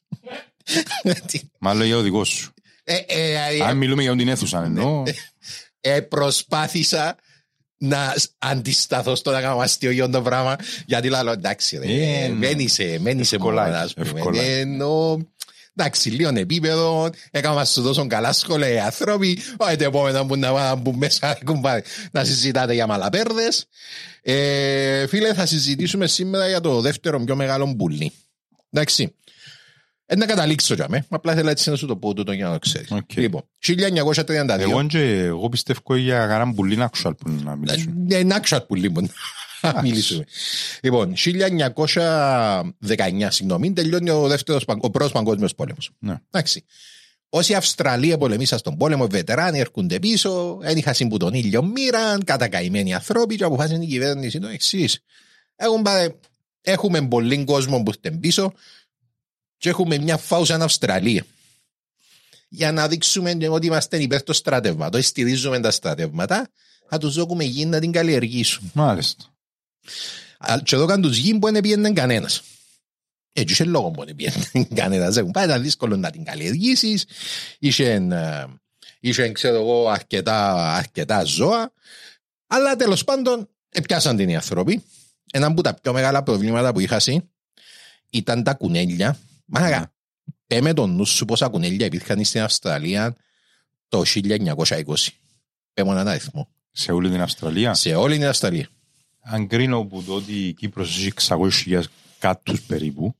Μάλλον 1.59 1.87
για 1.87 1.97
ο 1.97 2.00
δικός 2.00 2.29
σου. 2.29 2.52
Ε, 2.85 2.95
ε, 3.07 3.33
ε, 3.57 3.62
Αν 3.64 3.76
μιλούμε 3.76 4.02
για 4.02 4.17
την 4.17 4.29
αίθουσα 4.29 4.64
εννοώ. 4.64 5.02
ε, 5.81 6.00
προσπάθησα 6.00 7.17
να 7.79 8.14
σ- 8.17 8.31
αντισταθώ 8.38 9.14
στο 9.14 9.31
να 9.31 9.40
κάνω 9.40 9.59
αστείο 9.59 9.90
για 9.90 10.09
το 10.09 10.23
πράγμα, 10.23 10.57
γιατί 10.87 11.09
λέω 11.09 11.31
εντάξει, 11.33 11.76
ρε, 11.79 11.87
Ε, 11.87 12.29
ναι. 12.29 12.47
δεν 12.47 12.59
είσαι, 12.59 12.99
δεν 13.00 13.19
είσαι 13.19 13.37
Ευκολά, 13.37 13.64
μόνος, 13.64 13.79
ας 13.81 13.93
πούμε. 13.95 14.07
ευκολά. 14.09 14.43
Ενώ, 14.43 15.19
εντάξει, 15.76 16.10
λίγο 16.10 16.30
επίπεδο, 16.34 17.10
έκανα 17.30 17.64
σου 17.64 17.82
τόσο 17.82 18.06
καλά 18.06 18.32
σχόλια 18.32 18.68
οι 18.68 18.78
άνθρωποι, 18.78 19.38
όχι 19.56 19.76
το 19.76 19.84
επόμενο 19.84 20.24
που 20.24 20.36
να 20.36 20.52
πάνε 20.52 20.82
που 20.82 20.92
μέσα 20.92 21.38
κουμπάρε, 21.44 21.82
να 22.10 22.24
συζητάτε 22.24 22.74
για 22.74 22.86
μαλαπέρδες. 22.86 23.66
Ε, 24.22 25.06
φίλε, 25.06 25.34
θα 25.34 25.46
συζητήσουμε 25.46 26.06
σήμερα 26.06 26.48
για 26.48 26.60
το 26.60 26.80
δεύτερο 26.80 27.20
πιο 27.24 27.36
μεγάλο 27.36 27.72
πουλί. 27.76 28.12
Εντάξει. 28.70 29.14
Ε, 30.06 30.16
να 30.16 30.26
καταλήξω 30.26 30.74
για 30.74 30.86
μέ. 30.88 31.06
Απλά 31.08 31.34
θέλω 31.34 31.50
έτσι 31.50 31.70
να 31.70 31.76
σου 31.76 31.86
το 31.86 31.96
πω 31.96 32.14
τούτο 32.14 32.32
για 32.32 32.46
να 32.46 32.52
το 32.52 32.58
ξέρεις. 32.58 32.90
Οκ. 32.90 33.12
Λοιπόν, 33.14 33.42
1932. 33.66 34.56
Εγώ 34.58 34.86
και 34.86 35.18
εγώ 35.18 35.48
πιστεύω 35.48 35.96
για 35.96 36.18
κανέναν 36.18 36.54
πουλί 36.54 36.76
να 36.76 36.90
actual 36.92 37.16
που 37.16 37.30
να 37.44 37.56
μιλήσουμε. 37.56 37.94
Ναι, 38.06 38.16
είναι 38.16 38.34
άξιο 38.34 38.62
που 38.62 38.74
λίγο 38.74 39.00
να 39.00 39.08
μιλήσουμε. 39.83 40.25
Λοιπόν, 40.83 41.14
1919, 41.17 43.31
συγγνώμη, 43.31 43.73
τελειώνει 43.73 44.11
ο, 44.11 44.29
δεύτερος, 44.29 44.64
παγκ- 44.64 44.85
ο 44.85 44.90
πρώτος 44.90 45.12
παγκόσμιος 45.12 45.55
πόλεμος. 45.55 45.90
Ναι. 45.99 46.21
Εντάξει. 46.31 46.64
Όσοι 47.33 47.55
Αυστραλία 47.55 48.19
πολεμήσαν 48.19 48.59
στον 48.59 48.76
πόλεμο, 48.76 49.07
βετεράνοι 49.07 49.59
έρχονται 49.59 49.99
πίσω, 49.99 50.59
δεν 50.61 50.76
είχαν 50.76 50.95
συμπού 50.95 51.17
τον 51.17 51.35
ήλιο 51.35 51.62
μοίραν, 51.62 52.25
κατακαημένοι 52.25 52.95
ανθρώποι 52.95 53.37
και 53.37 53.45
αποφάσισαν 53.45 53.83
η 53.83 53.87
κυβέρνηση 53.87 54.38
το 54.38 54.49
εξής. 54.49 55.00
Έχουμε 56.62 57.09
πολύ 57.09 57.45
κόσμο 57.45 57.83
που 57.83 57.90
είστε 57.90 58.11
πίσω 58.11 58.52
και 59.59 59.69
έχουμε 59.69 59.99
μια 59.99 60.17
φάουσα 60.17 60.55
Αυστραλία. 60.55 61.26
Για 62.49 62.73
να 62.73 62.88
δείξουμε 62.88 63.37
ότι 63.50 63.67
είμαστε 63.67 64.02
υπέρ 64.02 64.23
των 64.23 64.35
στρατεύματων, 64.35 65.02
στηρίζουμε 65.02 65.61
τα 65.61 65.71
στρατεύματα, 65.71 66.49
θα 66.88 66.99
τους 66.99 67.14
δώσουμε 67.14 67.45
γη 67.45 67.67
να 67.67 67.81
την 67.81 67.93
καλλιεργήσουν. 67.93 68.71
Μάλιστα. 68.75 69.25
Α, 70.38 70.59
Και 70.64 70.75
εδώ 70.75 70.87
καν 70.87 71.02
τους 71.02 71.16
γη 71.16 71.38
που 71.38 71.52
δεν 71.52 71.62
πήγαινε 71.62 71.92
κανένας. 71.92 72.42
Έτσι 73.32 73.52
είχε 73.52 73.64
λόγο 73.64 73.90
που 73.90 74.04
δεν 74.04 74.16
πήγαινε 74.16 74.68
κανένας. 74.75 75.16
Έχουν 75.16 75.30
πάει, 75.30 75.44
ήταν 75.44 75.62
δύσκολο 75.62 75.97
να 75.97 76.11
την 76.11 76.25
καλλιεργήσεις. 76.25 77.04
Είχε, 77.59 77.92
ε, 77.92 78.44
είχε 79.00 79.32
ξέρω 79.32 79.54
εγώ, 79.54 79.88
αρκετά, 79.88 80.70
αρκετά 80.75 81.25
ζώα. 81.25 81.73
Αλλά 82.47 82.76
τέλος 82.76 83.04
πάντων, 83.04 83.49
επιάσαν 83.68 84.16
την 84.16 84.28
οι 84.28 84.37
άνθρωποι. 84.37 84.85
Ένα 85.32 85.47
από 85.47 85.62
τα 85.62 85.75
πιο 85.75 85.92
μεγάλα 85.92 86.23
προβλήματα 86.23 86.73
που 86.73 86.80
είχα 86.80 87.00
ήταν 88.11 88.42
τα 88.42 88.54
κουνέλια. 88.54 89.18
Μάγα, 89.44 89.92
πέμε 90.47 90.73
τον 90.73 90.94
νου 90.94 91.04
σου 91.04 91.25
πόσα 91.25 91.49
κουνέλια 91.49 91.87
υπήρχαν 91.87 92.25
στην 92.25 92.40
Αυστραλία 92.40 93.16
το 93.88 94.02
1920. 94.04 94.85
Πέμε 95.75 95.90
έναν 95.90 96.09
αριθμό. 96.09 96.49
Σε 96.70 96.92
όλη 96.92 97.11
την 97.11 97.20
Αυστραλία. 97.20 97.75
Σε 97.75 97.94
όλη 97.94 98.16
την 98.16 98.26
Αυστραλία. 98.26 98.68
Αν 99.20 99.46
κρίνω 99.46 99.84
που 99.84 100.02
το 100.02 100.14
ότι 100.14 100.32
η 100.32 100.52
Κύπρος 100.52 100.98
έχει 100.98 101.12
600.000 101.28 101.82
κάτους 102.18 102.62
περίπου, 102.62 103.14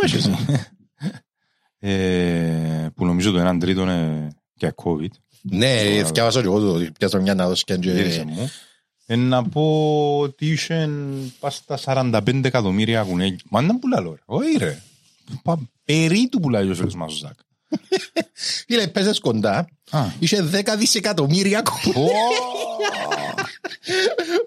Μάχες. 0.00 0.30
ε, 1.78 2.86
που 2.94 3.04
νομίζω 3.06 3.30
το 3.30 3.38
έναν 3.38 3.58
τρίτο 3.58 3.82
είναι 3.82 4.28
για 4.54 4.74
COVID, 4.84 5.08
Ναι, 5.42 6.02
διάβασα 6.12 6.40
και 6.40 6.46
εγώ 6.46 6.60
το 6.60 6.74
ότι 6.74 6.90
πιάσω 6.98 7.20
μια 7.20 7.34
να 7.34 7.46
δώσω 7.48 7.62
και 7.66 7.74
γύρισε 7.80 8.24
μου, 8.24 8.50
ε, 9.06 9.16
να 9.16 9.44
πω 9.48 9.62
ότι 10.18 10.46
είχε 10.46 10.88
πας 11.40 11.54
στα 11.54 11.78
45 11.84 12.44
εκατομμύρια 12.44 13.02
κουνέλια. 13.02 13.38
Μα 13.50 13.60
δεν 13.62 13.78
πουλά 13.78 14.00
λόγια. 14.00 14.22
Όχι 14.24 14.56
ρε. 14.58 14.82
Πα- 15.42 15.58
Περί 15.84 16.28
του 16.28 16.40
πουλάει 16.40 16.70
ο 16.70 16.74
φίλος 16.74 16.94
μας 16.94 17.12
ο 17.12 17.16
Ζακ. 17.16 17.38
Φίλε, 18.66 18.86
πέσες 18.88 19.18
κοντά, 19.20 19.68
Α. 19.90 20.04
Είχε 20.18 20.42
10 20.52 20.76
δισεκατομμύρια 20.78 21.62
κουνέλια. 21.62 22.12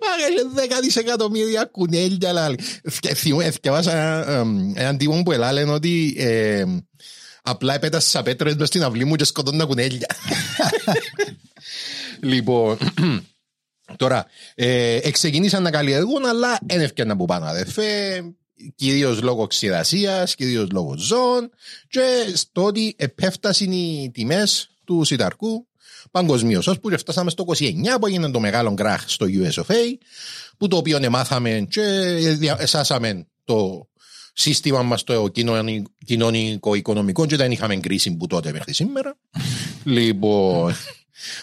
Μάγα, 0.02 0.28
είχε 0.32 0.76
10 0.76 0.80
δισεκατομμύρια 0.82 1.64
κουνέλια. 1.64 2.32
λάλη. 2.32 2.60
Θυ- 2.90 3.16
θυμώ- 3.16 3.52
Θυκευάσα 3.52 3.92
ένα, 3.92 4.32
εμ, 4.32 4.72
έναν 4.76 4.98
τύπο 4.98 5.24
που 5.24 5.32
ελάλεν 5.32 5.70
ότι 5.70 6.16
ε, 6.18 6.66
απλά 7.44 7.74
επέτασα 7.74 8.24
πέτρες 8.24 8.56
μες 8.56 8.68
στην 8.68 8.84
αυλή 8.84 9.06
μου 9.06 9.16
και 9.16 9.24
σκοτώνα 9.26 9.66
κουνέλια. 9.66 10.08
Λοιπόν, 12.22 12.78
τώρα, 13.98 14.26
ε, 14.56 14.96
εξεκινήσαν 14.96 15.64
να 15.64 15.70
καλλιεργούν, 15.72 16.26
αλλά 16.26 16.58
δεν 16.66 16.82
έφτιαναν 16.82 17.14
από 17.16 17.26
πάνω 17.26 17.46
αδερφέ, 17.46 18.24
κυρίως 18.76 19.22
λόγω 19.22 19.48
ξηρασίας, 19.48 20.36
κυρίως 20.36 20.70
λόγω 20.72 20.98
ζώων 20.98 21.50
και 21.88 22.02
στο 22.34 22.64
ότι 22.64 22.94
επέφτασαν 22.98 23.72
οι 23.72 24.12
τιμές 24.14 24.70
του 24.84 25.04
σιταρκού 25.04 25.68
παγκοσμίως. 26.12 26.68
Ώσπου 26.68 26.90
που 26.90 26.98
φτάσαμε 26.98 27.30
στο 27.30 27.46
29 27.48 28.00
που 28.00 28.08
έγινε 28.08 28.32
το 28.32 28.40
μεγάλο 28.40 28.74
κράχ 28.74 29.04
στο 29.10 29.26
US 29.30 29.64
of 29.64 29.72
A, 29.72 29.76
που 30.58 30.68
το 30.68 30.78
οποίο 30.78 31.10
μάθαμε 31.10 31.66
και 31.70 31.82
δια- 32.38 32.58
εσάσαμε 32.60 33.28
το 33.44 33.88
σύστημα 34.34 34.82
μας 34.82 35.04
το 35.04 35.28
κοινωνι- 35.28 35.88
κοινωνικο-οικονομικό 36.06 37.26
και 37.26 37.36
δεν 37.36 37.52
είχαμε 37.52 37.76
κρίση 37.76 38.16
που 38.16 38.28
τότε 38.28 38.52
μέχρι 38.52 38.74
σήμερα. 38.74 39.18
λοιπόν, 39.84 40.74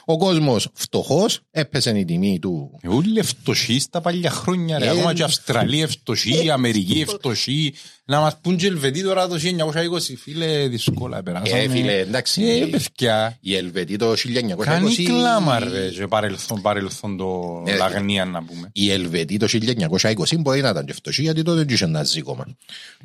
ο 0.04 0.16
κόσμος 0.16 0.68
φτωχός, 0.72 1.40
έπεσε 1.50 1.98
η 1.98 2.04
τιμή 2.04 2.38
του 2.38 2.80
Όλοι 2.86 3.22
φτωχοί 3.22 3.78
στα 3.78 4.00
παλιά 4.00 4.30
χρόνια, 4.30 4.78
ρε. 4.78 4.86
Ε, 4.86 4.88
Ακόμα 4.88 5.14
και 5.14 5.22
Αυστραλία 5.22 5.88
φτωχοί, 5.88 6.44
η 6.44 6.50
Αμερική 6.50 7.04
φτωχοί. 7.08 7.74
Να 8.04 8.20
μας 8.20 8.38
πούν 8.40 8.56
και 8.56 8.66
Ελβετοί 8.66 9.02
τώρα 9.02 9.28
το 9.28 9.34
1920, 9.34 10.16
φίλε, 10.18 10.68
δύσκολα 10.68 11.22
περάσαμε. 11.22 11.62
Ε, 11.62 11.68
φίλε, 11.68 11.98
εντάξει. 11.98 12.42
Ε, 12.42 12.66
παιδιά. 12.66 13.38
Η 13.40 13.56
Ελβετή 13.56 13.96
το 13.96 14.12
1920. 14.12 14.16
Κάνει 14.58 14.94
κλάμα, 14.94 15.58
ρε, 15.58 15.88
και 15.88 16.06
παρελθόν, 16.06 16.60
παρελθόν 16.60 17.16
το 17.16 17.62
Ε, 17.66 17.76
Λαγνία, 17.76 18.24
να 18.24 18.42
πούμε. 18.44 18.70
Η 18.72 18.90
Ελβετή 18.90 19.36
το 19.36 19.46
1920 19.50 20.38
μπορεί 20.38 20.60
να 20.60 20.68
ήταν 20.68 20.86
και 20.86 20.92
φτωχή 20.92 21.22
γιατί 21.22 21.42
τότε 21.42 21.58
δεν 21.58 21.74
είχε 21.74 21.84
ένα 21.84 22.04
ζήκωμα. 22.04 22.46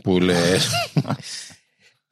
Που 0.02 0.20
λες... 0.20 0.68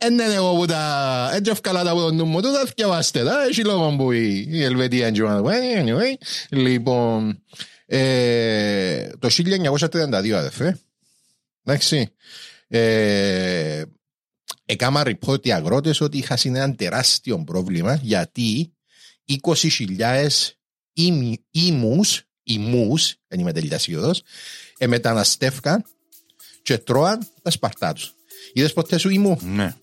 Εν 0.06 0.14
είναι 0.14 0.34
εγώ 0.34 0.56
που 0.56 0.66
τα... 0.66 1.30
Έτσι 1.34 1.52
ευκαλά 1.52 1.84
τα 1.84 1.92
από 1.92 2.00
τον 2.00 2.16
νου 2.16 2.26
μου, 2.26 2.42
τούτα 2.42 2.66
θυκευάστε 2.66 3.24
τα, 3.24 3.44
έχει 3.50 3.64
λόγο 3.64 3.96
που 3.96 4.12
η 4.12 4.46
η 4.50 4.64
Ελβετία 4.64 5.08
είναι 5.08 5.18
γεμάτα. 5.18 5.52
Anyway, 5.84 6.24
λοιπόν, 6.50 7.44
ε, 7.86 9.10
το 9.20 9.28
1932 9.30 10.32
αδερφέ, 10.32 10.80
εντάξει, 11.64 12.10
ε, 12.68 13.82
έκανα 14.66 15.04
report 15.06 15.46
οι 15.46 15.52
αγρότες 15.54 16.02
ότι 16.02 16.18
είχα 16.18 16.38
ένα 16.44 16.76
τεράστιο 16.76 17.44
πρόβλημα 17.44 18.00
γιατί 18.02 18.74
20.000 19.44 20.28
ήμι- 20.94 21.42
ήμους, 21.52 22.24
ήμους, 22.44 23.16
δεν 23.28 23.40
είμαι 23.40 23.52
τελικά 23.52 23.78
σίγουρος, 23.78 24.24
ε, 24.78 24.88
μεταναστεύκαν 24.88 25.86
και 26.62 26.78
τρώαν 26.78 27.28
τα 27.42 27.50
σπαρτά 27.52 27.94
τους. 27.94 28.14
Είδες 28.54 28.74
ποτέ 28.74 28.98
σου 28.98 29.10
ήμου; 29.10 29.40
Ναι. 29.42 29.76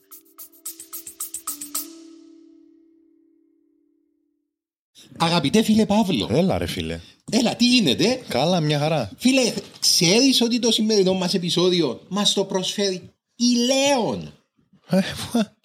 Αγαπητέ 5.20 5.62
φίλε 5.62 5.86
Παύλο, 5.86 6.28
Έλα 6.32 6.58
ρε 6.58 6.66
φίλε. 6.66 7.00
έλα 7.30 7.56
τι 7.56 7.66
γίνεται; 7.66 8.20
Καλά, 8.28 8.60
μια 8.60 8.78
χαρά. 8.78 9.10
Φίλε, 9.18 9.52
ξέρεις 9.80 10.40
ότι 10.40 10.58
το 10.58 10.70
σημερινό 10.72 11.14
μας 11.14 11.34
επεισόδιο 11.34 12.00
μας 12.08 12.32
το 12.32 12.44
προσφέρει 12.44 13.10
η 13.36 13.44
Λέων; 13.66 14.32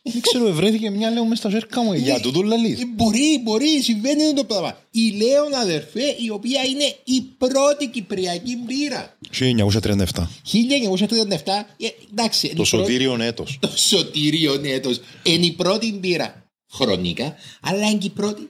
Δεν 0.08 0.22
ξέρω, 0.22 0.52
βρέθηκε 0.54 0.90
μια 0.90 1.10
λέω 1.10 1.26
μες 1.26 1.38
στα 1.38 1.50
ζέρκα 1.50 1.82
μου. 1.84 1.94
Για 1.94 2.20
τούτο 2.20 2.42
λαλείς. 2.42 2.80
Ε, 2.82 2.86
Μπορεί, 2.96 3.40
μπορεί, 3.44 3.82
συμβαίνει 3.82 4.34
το 4.34 4.44
πράγμα. 4.44 4.78
Η 4.92 5.10
Λέων 5.10 5.54
αδερφέ, 5.54 6.16
η 6.26 6.30
οποία 6.30 6.64
είναι 6.64 6.96
η 7.04 7.22
πρώτη 7.38 7.88
κυπριακή 7.88 8.58
μπύρα. 8.66 9.18
1937. 9.32 10.28
1937, 10.44 11.66
ε, 11.78 11.88
εντάξει. 12.12 12.48
είναι 12.48 12.54
η 12.54 12.56
πρώτη- 12.56 12.68
σωτήριον 12.68 13.22
έτος. 13.22 13.58
το 13.60 13.72
σωτήριο 13.76 14.62
έτος. 14.64 15.00
Είναι 15.24 15.46
η 15.46 15.52
πρώτη 15.52 15.94
μπύρα 15.94 16.44
χρονικά, 16.74 17.36
αλλά 17.62 17.90
είναι 17.90 17.98
και 17.98 18.08
η 18.08 18.10
πρώτη 18.10 18.50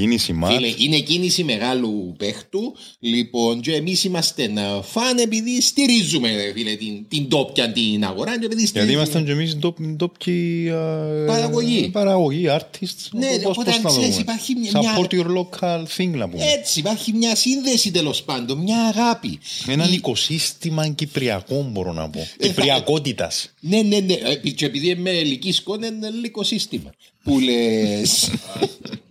Κίνηση 0.00 0.32
μάτς. 0.32 0.54
Φίλε, 0.54 0.74
είναι 0.78 0.98
κίνηση 0.98 1.44
μεγάλου 1.44 2.14
παίχτου. 2.18 2.74
Λοιπόν, 3.00 3.60
και 3.60 3.72
εμείς 3.74 4.04
είμαστε 4.04 4.48
να 4.48 4.82
φαν 4.82 5.18
επειδή 5.18 5.60
στηρίζουμε 5.60 6.36
ρε 6.36 6.52
φίλε, 6.52 6.74
την, 6.74 7.04
την 7.08 7.28
τόπια 7.28 7.72
την 7.72 8.04
αγορά. 8.04 8.30
Και 8.38 8.44
επειδή 8.44 8.54
Γιατί 8.62 8.66
στηρίζουμε. 8.66 8.92
ήμασταν 8.96 9.24
και 9.24 9.30
εμείς 9.32 9.56
ντόπ- 9.56 9.80
ντόπιοι 9.82 10.70
α, 10.70 11.24
Παραγωγή. 11.26 11.88
Παραγωγή, 11.92 12.44
artists. 12.48 13.08
Ναι, 13.12 13.26
Πώς- 13.26 13.44
οπότε 13.44 13.70
πώς 13.70 13.74
αν 13.76 13.82
να 13.82 13.88
το 13.90 13.96
ξέρεις, 13.96 14.08
πούμε. 14.16 14.20
υπάρχει 14.20 14.54
μια- 14.54 14.70
Support 14.72 15.10
your 15.14 15.26
local 15.38 15.82
thing 15.96 16.08
να 16.10 16.28
πούμε. 16.28 16.44
Έτσι, 16.44 16.78
υπάρχει 16.78 17.12
μια 17.12 17.36
σύνδεση 17.36 17.90
τέλος 17.90 18.22
πάντων, 18.22 18.58
μια 18.58 18.84
αγάπη. 18.84 19.38
Έναν 19.66 19.90
Η- 19.90 19.94
οικοσύστημα 19.94 20.88
κυπριακό 20.88 21.68
μπορώ 21.72 21.92
να 21.92 22.08
πω. 22.10 22.18
θα- 22.38 22.46
Κυπριακότητας. 22.46 23.50
Ναι, 23.60 23.82
ναι, 23.82 23.98
ναι. 23.98 24.12
Ε, 24.14 24.50
Και 24.50 24.64
επειδή 24.66 24.88
είμαι 24.88 25.10
ελική 25.10 25.52
σκόνη, 25.52 25.86
είναι 25.86 26.06
ελληνικό 26.06 26.42
σύστημα. 26.42 26.90
Που 27.24 27.38
λες. 27.38 28.30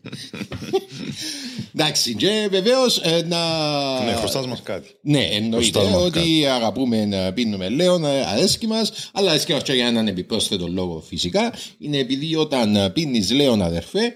Εντάξει, 1.74 2.16
και 2.16 2.48
βεβαίως 2.52 3.02
να. 3.28 4.04
Ναι, 4.04 4.14
χρωστάς 4.14 4.48
μας 4.48 4.62
κάτι. 4.62 4.90
Ναι, 5.02 5.24
εννοείται 5.24 5.80
Χρωστάς 5.80 5.94
μας 5.94 6.04
ότι 6.04 6.46
αγαπούμε 6.46 7.06
να 7.06 7.34
πίνουμε 7.34 7.70
λέον, 7.70 8.06
ε, 8.06 8.26
αρέσκει 8.26 8.68
μας, 8.68 9.10
αλλά 9.14 9.30
αρέσκει 9.30 9.54
μας 9.54 9.64
και 9.64 9.74
για 9.74 9.88
έναν 9.88 10.08
επιπρόσθετο 10.08 10.68
λόγο 10.68 11.02
φυσικά. 11.02 11.54
Είναι 11.78 11.98
επειδή 11.98 12.36
όταν 12.36 12.92
πίνεις 12.94 13.32
λέον, 13.32 13.62
αδερφέ, 13.62 14.14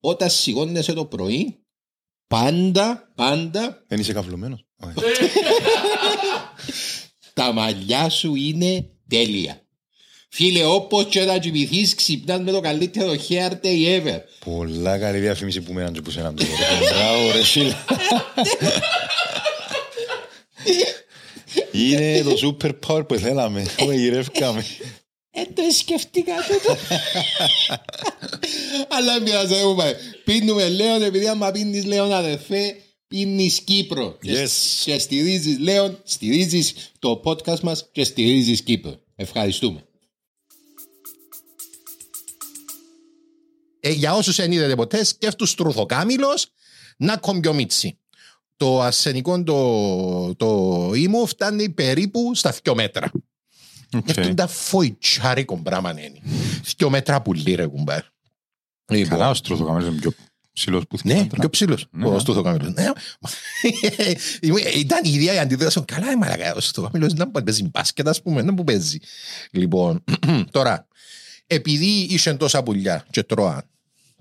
όταν 0.00 0.30
σηκώνεσαι 0.30 0.92
το 0.92 1.04
πρωί, 1.04 1.58
πάντα, 2.26 3.12
πάντα 3.14 3.84
Δεν 3.88 4.00
είσαι 4.00 4.12
καυλωμένος. 4.12 4.66
Όχι. 4.76 4.94
τα 7.34 7.52
μαλλιά 7.52 8.08
σου 8.08 8.34
είναι 8.34 8.90
τέλεια. 9.08 9.67
Φίλε, 10.30 10.64
όπως 10.64 11.04
και 11.04 11.20
να 11.20 11.38
κοιμηθείς, 11.38 11.94
ξυπνάς 11.94 12.40
με 12.40 12.50
το 12.50 12.60
καλύτερο 12.60 13.12
hair 13.28 13.50
day 13.62 14.00
ever. 14.02 14.18
Πολλά 14.44 14.98
καλή 14.98 15.18
διαφήμιση 15.18 15.60
που 15.60 15.72
μέναν 15.72 15.92
και 15.92 16.00
που 16.00 16.10
σέναν 16.10 16.36
τώρα. 16.36 16.50
Μπράβο 16.94 17.32
ρε 17.32 17.42
φίλε. 17.44 17.74
Είναι 21.72 22.22
το 22.22 22.56
super 22.60 22.70
power 22.86 23.08
που 23.08 23.14
θέλαμε. 23.14 23.66
Που 23.76 23.90
γυρεύκαμε. 23.90 24.64
Ε, 25.30 25.42
το 25.54 25.62
σκεφτήκα 25.78 26.32
τούτο. 26.48 26.76
Αλλά 28.88 29.20
μοιάζει, 29.20 29.54
δεν 29.54 29.66
μου 29.66 29.74
πάει. 29.74 29.92
Πίνουμε 30.24 30.68
Λέον, 30.68 31.02
επειδή 31.02 31.26
άμα 31.28 31.50
πίνεις 31.50 31.84
Λέον 31.84 32.12
αδερφέ, 32.12 32.76
πίνεις 33.08 33.60
Κύπρο. 33.60 34.18
Και- 34.22 34.44
Yes. 34.44 34.50
Και 34.84 34.98
στηρίζεις 34.98 35.58
Λέον, 35.58 36.00
στηρίζεις 36.04 36.74
το 36.98 37.20
podcast 37.24 37.60
μας 37.60 37.88
και 37.92 38.04
στηρίζεις 38.04 38.62
Κύπρο. 38.62 39.00
Ευχαριστούμε. 39.16 39.82
Ε, 43.88 43.92
για 43.92 44.14
όσους 44.14 44.36
δεν 44.36 44.52
είδατε 44.52 44.74
ποτέ, 44.74 45.04
σκέφτους 45.04 45.54
τρουθοκάμιλος 45.54 46.46
να 46.96 47.16
κομπιομίτσι. 47.16 47.98
Το 48.56 48.82
ασθενικό 48.82 49.42
το, 49.42 50.34
το 50.34 50.90
ήμου 50.94 51.26
φτάνει 51.26 51.70
περίπου 51.70 52.34
στα 52.34 52.54
2 52.62 52.74
μέτρα. 52.74 53.10
Αυτό 54.06 54.22
είναι 54.22 54.34
τα 54.34 54.46
φοητσάρικο 54.46 55.56
πράγμα 55.56 55.90
είναι. 55.90 56.20
Δυο 56.76 56.90
μέτρα 56.90 57.22
πουλί 57.22 57.54
ρε 57.54 57.66
κουμπάρ. 57.66 58.02
Λοιπόν, 58.90 59.08
Καλά, 59.08 59.30
ο 59.30 59.34
στρουθοκαμέρος 59.34 59.88
είναι 59.88 59.98
πιο 60.00 60.12
ψηλός 60.52 60.86
που 60.88 60.98
ναι, 61.02 61.12
θυμάμαι. 61.12 61.28
πιο 61.38 61.50
ψηλός. 61.50 61.86
Ναι. 61.90 62.06
Ο 62.06 62.18
στουθοκάμιλος. 62.18 62.72
Ναι. 62.72 62.86
Ήταν 64.76 65.04
η 65.04 65.10
ίδια 65.10 65.34
η 65.34 65.38
αντίδραση. 65.38 65.84
Καλά, 65.84 66.16
μαλακά, 66.16 66.54
ο 66.54 66.60
στουθοκάμιλος 66.60 67.14
να 67.14 67.26
μπορεί 67.26 67.44
παίζει 67.44 67.68
μπάσκετ, 67.72 68.08
ας 68.08 68.22
πούμε, 68.22 68.42
να 68.42 68.54
που 68.54 68.64
παίζει. 68.64 68.98
Λοιπόν, 69.50 70.04
τώρα, 70.50 70.88
επειδή 71.46 72.06
είχε 72.10 72.34
τόσα 72.34 72.62
πουλιά 72.62 73.06
και 73.10 73.22
τρώαν 73.22 73.62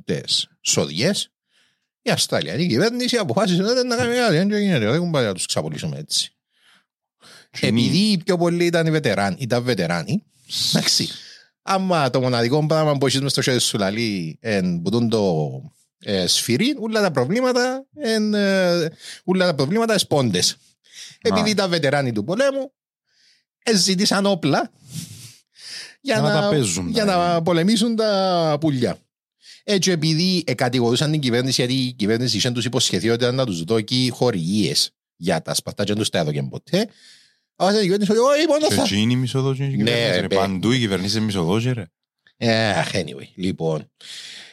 τις 0.05 0.47
σοδιές, 0.61 1.31
η 2.01 2.09
Αυστραλιανή 2.09 2.67
κυβέρνηση 2.67 3.17
αποφάσισε 3.17 3.61
να 3.61 3.73
δεν 3.73 3.87
να 3.87 3.95
κάνει 3.95 4.15
κάτι. 4.15 4.35
Δεν 4.35 4.51
γίνεται, 4.51 4.89
δεν 4.91 4.99
κουμπάρει 4.99 5.25
να 5.25 5.33
τους 5.33 5.45
ξαπολύσουμε 5.45 5.97
έτσι. 5.97 6.31
Επειδή 7.59 7.97
οι 7.97 8.17
πιο 8.17 8.37
πολλοί 8.37 8.65
ήταν 8.65 8.91
βετεράνοι, 8.91 9.35
ήταν 9.39 9.63
βετεράνοι, 9.63 10.23
εντάξει, 10.69 11.07
άμα 11.61 12.09
το 12.09 12.21
μοναδικό 12.21 12.65
πράγμα 12.65 12.97
που 12.97 13.05
έχεις 13.07 13.21
μες 13.21 13.31
στο 13.31 13.41
χέρι 13.41 13.59
σου 13.59 13.77
λαλεί 13.77 14.37
εν 14.41 14.81
που 14.81 14.89
τούν 14.89 15.09
το 15.09 15.47
ε, 15.99 16.27
σφυρί, 16.27 16.75
όλα 16.79 17.01
τα 17.01 17.11
προβλήματα 17.11 17.85
εν, 17.95 18.33
ε, 18.33 18.91
όλα 19.23 19.45
τα 19.45 19.55
προβλήματα 19.55 19.93
εσπόντες. 19.93 20.55
Επειδή 21.21 21.49
ήταν 21.49 21.69
βετεράνοι 21.69 22.11
του 22.11 22.23
πολέμου, 22.23 22.73
ζήτησαν 23.73 24.25
όπλα 24.25 24.71
για 26.01 26.21
Να 26.21 26.33
να, 26.33 26.41
τα 26.41 26.49
παίζουν 26.49 26.89
για 26.89 27.05
τα- 27.05 27.33
να 27.33 27.41
πολεμήσουν 27.41 27.95
τα 27.95 28.57
πουλιά. 28.59 28.97
Έτσι 29.69 29.91
επειδή 29.91 30.43
ε, 30.45 30.53
κατηγορούσαν 30.53 31.11
την 31.11 31.19
κυβέρνηση 31.19 31.61
γιατί 31.61 31.81
η 31.81 31.93
κυβέρνηση 31.93 32.37
είχε 32.37 32.51
τους 32.51 32.65
υποσχεθεί 32.65 33.09
ότι 33.09 33.31
να 33.31 33.45
τους 33.45 33.63
δώσει 33.63 34.09
χορηγίες 34.09 34.91
για 35.15 35.41
τα 35.41 35.53
σπαρτά 35.53 35.83
και 35.83 35.89
δεν 35.89 35.99
τους 35.99 36.09
τα 36.09 36.19
έδωκε 36.19 36.43
ποτέ. 36.43 36.89
Αλλά 37.55 37.79
η 37.79 37.81
κυβέρνηση 37.81 38.11
ότι 38.11 38.19
όχι 38.19 38.47
μόνο 38.47 38.67
Και 38.67 38.73
θα... 38.73 38.81
εκεί 38.81 38.97
είναι 38.97 39.13
η 39.13 39.15
μισοδόση. 39.15 39.63
Ναι, 39.63 40.19
ρε, 40.19 40.27
Παντού 40.27 40.71
η 40.71 40.79
κυβερνήση 40.79 41.15
είναι 41.17 41.25
μισοδόση, 41.25 41.71
ρε. 41.71 41.85
Ε, 42.37 42.83
anyway, 42.93 43.27
λοιπόν. 43.35 43.91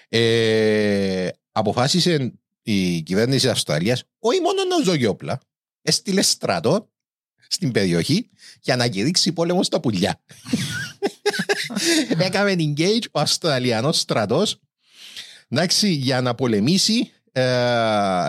Ε, 0.08 1.28
αποφάσισε 1.52 2.32
η 2.62 3.02
κυβέρνηση 3.02 3.40
της 3.40 3.50
Αυστραλίας 3.50 4.04
όχι 4.18 4.40
μόνο 4.40 4.64
να 4.64 4.84
δώσει 4.84 5.06
όπλα, 5.06 5.40
έστειλε 5.82 6.22
στρατό 6.22 6.88
στην 7.48 7.72
περιοχή 7.72 8.30
για 8.60 8.76
να 8.76 8.88
κηρύξει 8.88 9.32
πόλεμο 9.32 9.62
στα 9.62 9.80
πουλιά. 9.80 10.22
Έκαμε 12.18 12.56
engage 12.58 13.04
ο 13.12 13.20
Αυστραλιανός 13.20 14.00
στρατός 14.00 14.58
εντάξει, 15.54 15.88
για 15.88 16.20
να 16.20 16.34
πολεμήσει 16.34 17.10
ε, 17.32 17.42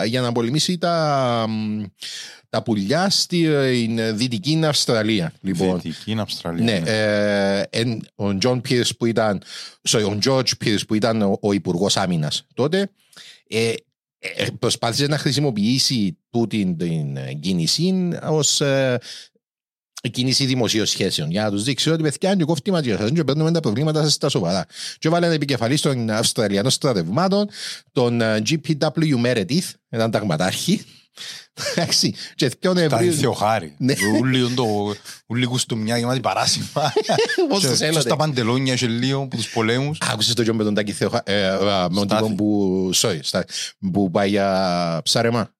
για 0.06 0.20
να 0.20 0.32
πολεμήσει 0.32 0.78
τα, 0.78 1.44
μ, 1.48 1.82
τα 2.48 2.62
πουλιά 2.62 3.10
στην 3.10 4.16
Δυτική 4.16 4.60
Αυστραλία. 4.64 5.32
Λοιπόν, 5.40 5.80
Δυτική 5.80 6.10
είναι 6.10 6.20
Αυστραλία. 6.20 6.64
ναι, 6.64 6.78
ναι. 6.78 6.90
ε, 6.90 7.62
εν- 7.70 8.06
ο 8.14 8.38
Τζον 8.38 8.60
Πίρς 8.60 8.96
που 8.96 9.06
ήταν, 9.06 9.42
sorry, 9.88 10.02
ο 10.14 10.18
George 10.26 10.58
Πίρς 10.58 10.84
που 10.86 10.94
ήταν 10.94 11.22
ο, 11.22 11.38
ο 11.40 11.52
Υπουργός 11.52 11.96
Άμυνας 11.96 12.46
τότε, 12.54 12.90
ε, 13.48 13.72
ε, 14.18 14.46
προσπάθησε 14.58 15.06
να 15.06 15.18
χρησιμοποιήσει 15.18 16.18
τούτη 16.30 16.74
την 16.78 17.16
ε, 17.16 17.32
κίνηση 17.32 18.08
ως 18.22 18.60
ε, 18.60 18.98
κίνηση 20.10 20.44
δημοσίων 20.44 20.86
σχέσεων 20.86 21.30
για 21.30 21.42
να 21.42 21.50
τους 21.50 21.62
δείξει 21.62 21.90
ότι 21.90 22.02
παιδιά 22.02 22.32
είναι 22.32 22.44
κόφτη 22.44 22.70
μαζί 22.70 22.90
σας 22.96 23.10
και 23.10 23.24
παίρνουμε 23.24 23.52
τα 23.52 23.60
προβλήματα 23.60 24.02
σας 24.02 24.12
στα 24.12 24.28
σοβαρά. 24.28 24.66
Και 24.98 25.08
βάλανε 25.08 25.34
επικεφαλής 25.34 25.80
των 25.80 26.10
Αυστραλιανών 26.10 26.70
στρατευμάτων 26.70 27.48
τον 27.92 28.20
ε, 28.20 28.42
GPW 28.48 29.24
Meredith, 29.24 29.70
έναν 29.88 30.10
ταγματάρχη. 30.10 30.84
Εντάξει, 31.74 32.14
και 32.34 32.46
δυο 32.48 32.72
Τα 32.72 32.72
Νοεμβρίου- 32.74 33.12
Θεοχάρη. 33.14 33.74
Ναι. 33.78 33.94
Ούλοι 34.20 34.38
είναι 34.38 34.54
το- 34.54 34.94
Ούλοι 35.26 35.46
κουστούμια 35.46 35.98
γεμάτης 35.98 36.20
παράσημα. 36.20 36.66
Πώς 37.48 37.60
Και- 37.60 37.68
τους 37.68 37.78
και 37.78 37.84
έλατε. 37.84 38.00
Στα 38.00 38.16
παντελόνια 38.16 38.74
και 38.74 38.86
λίγο 38.86 39.26
που 39.26 39.36
τους 39.36 39.48
πολέμους. 39.48 39.98
Άκουσες 40.00 40.34
το 40.34 40.42
Τζον 40.42 40.56
με 40.56 40.64
τον 40.64 40.74
Τάκη 40.74 40.92
Θεοχα... 40.92 41.22
ε, 41.24 41.42
ε, 41.46 41.50
με 41.50 41.88
τον 41.94 42.04
Στάθη. 42.04 42.22
τύπο 42.22 42.34
που... 42.34 42.90
Sorry, 42.94 43.18
στα... 43.22 43.44
που 43.92 44.10
πάει 44.10 44.28
για 44.28 45.00
ψάρεμα; 45.04 45.54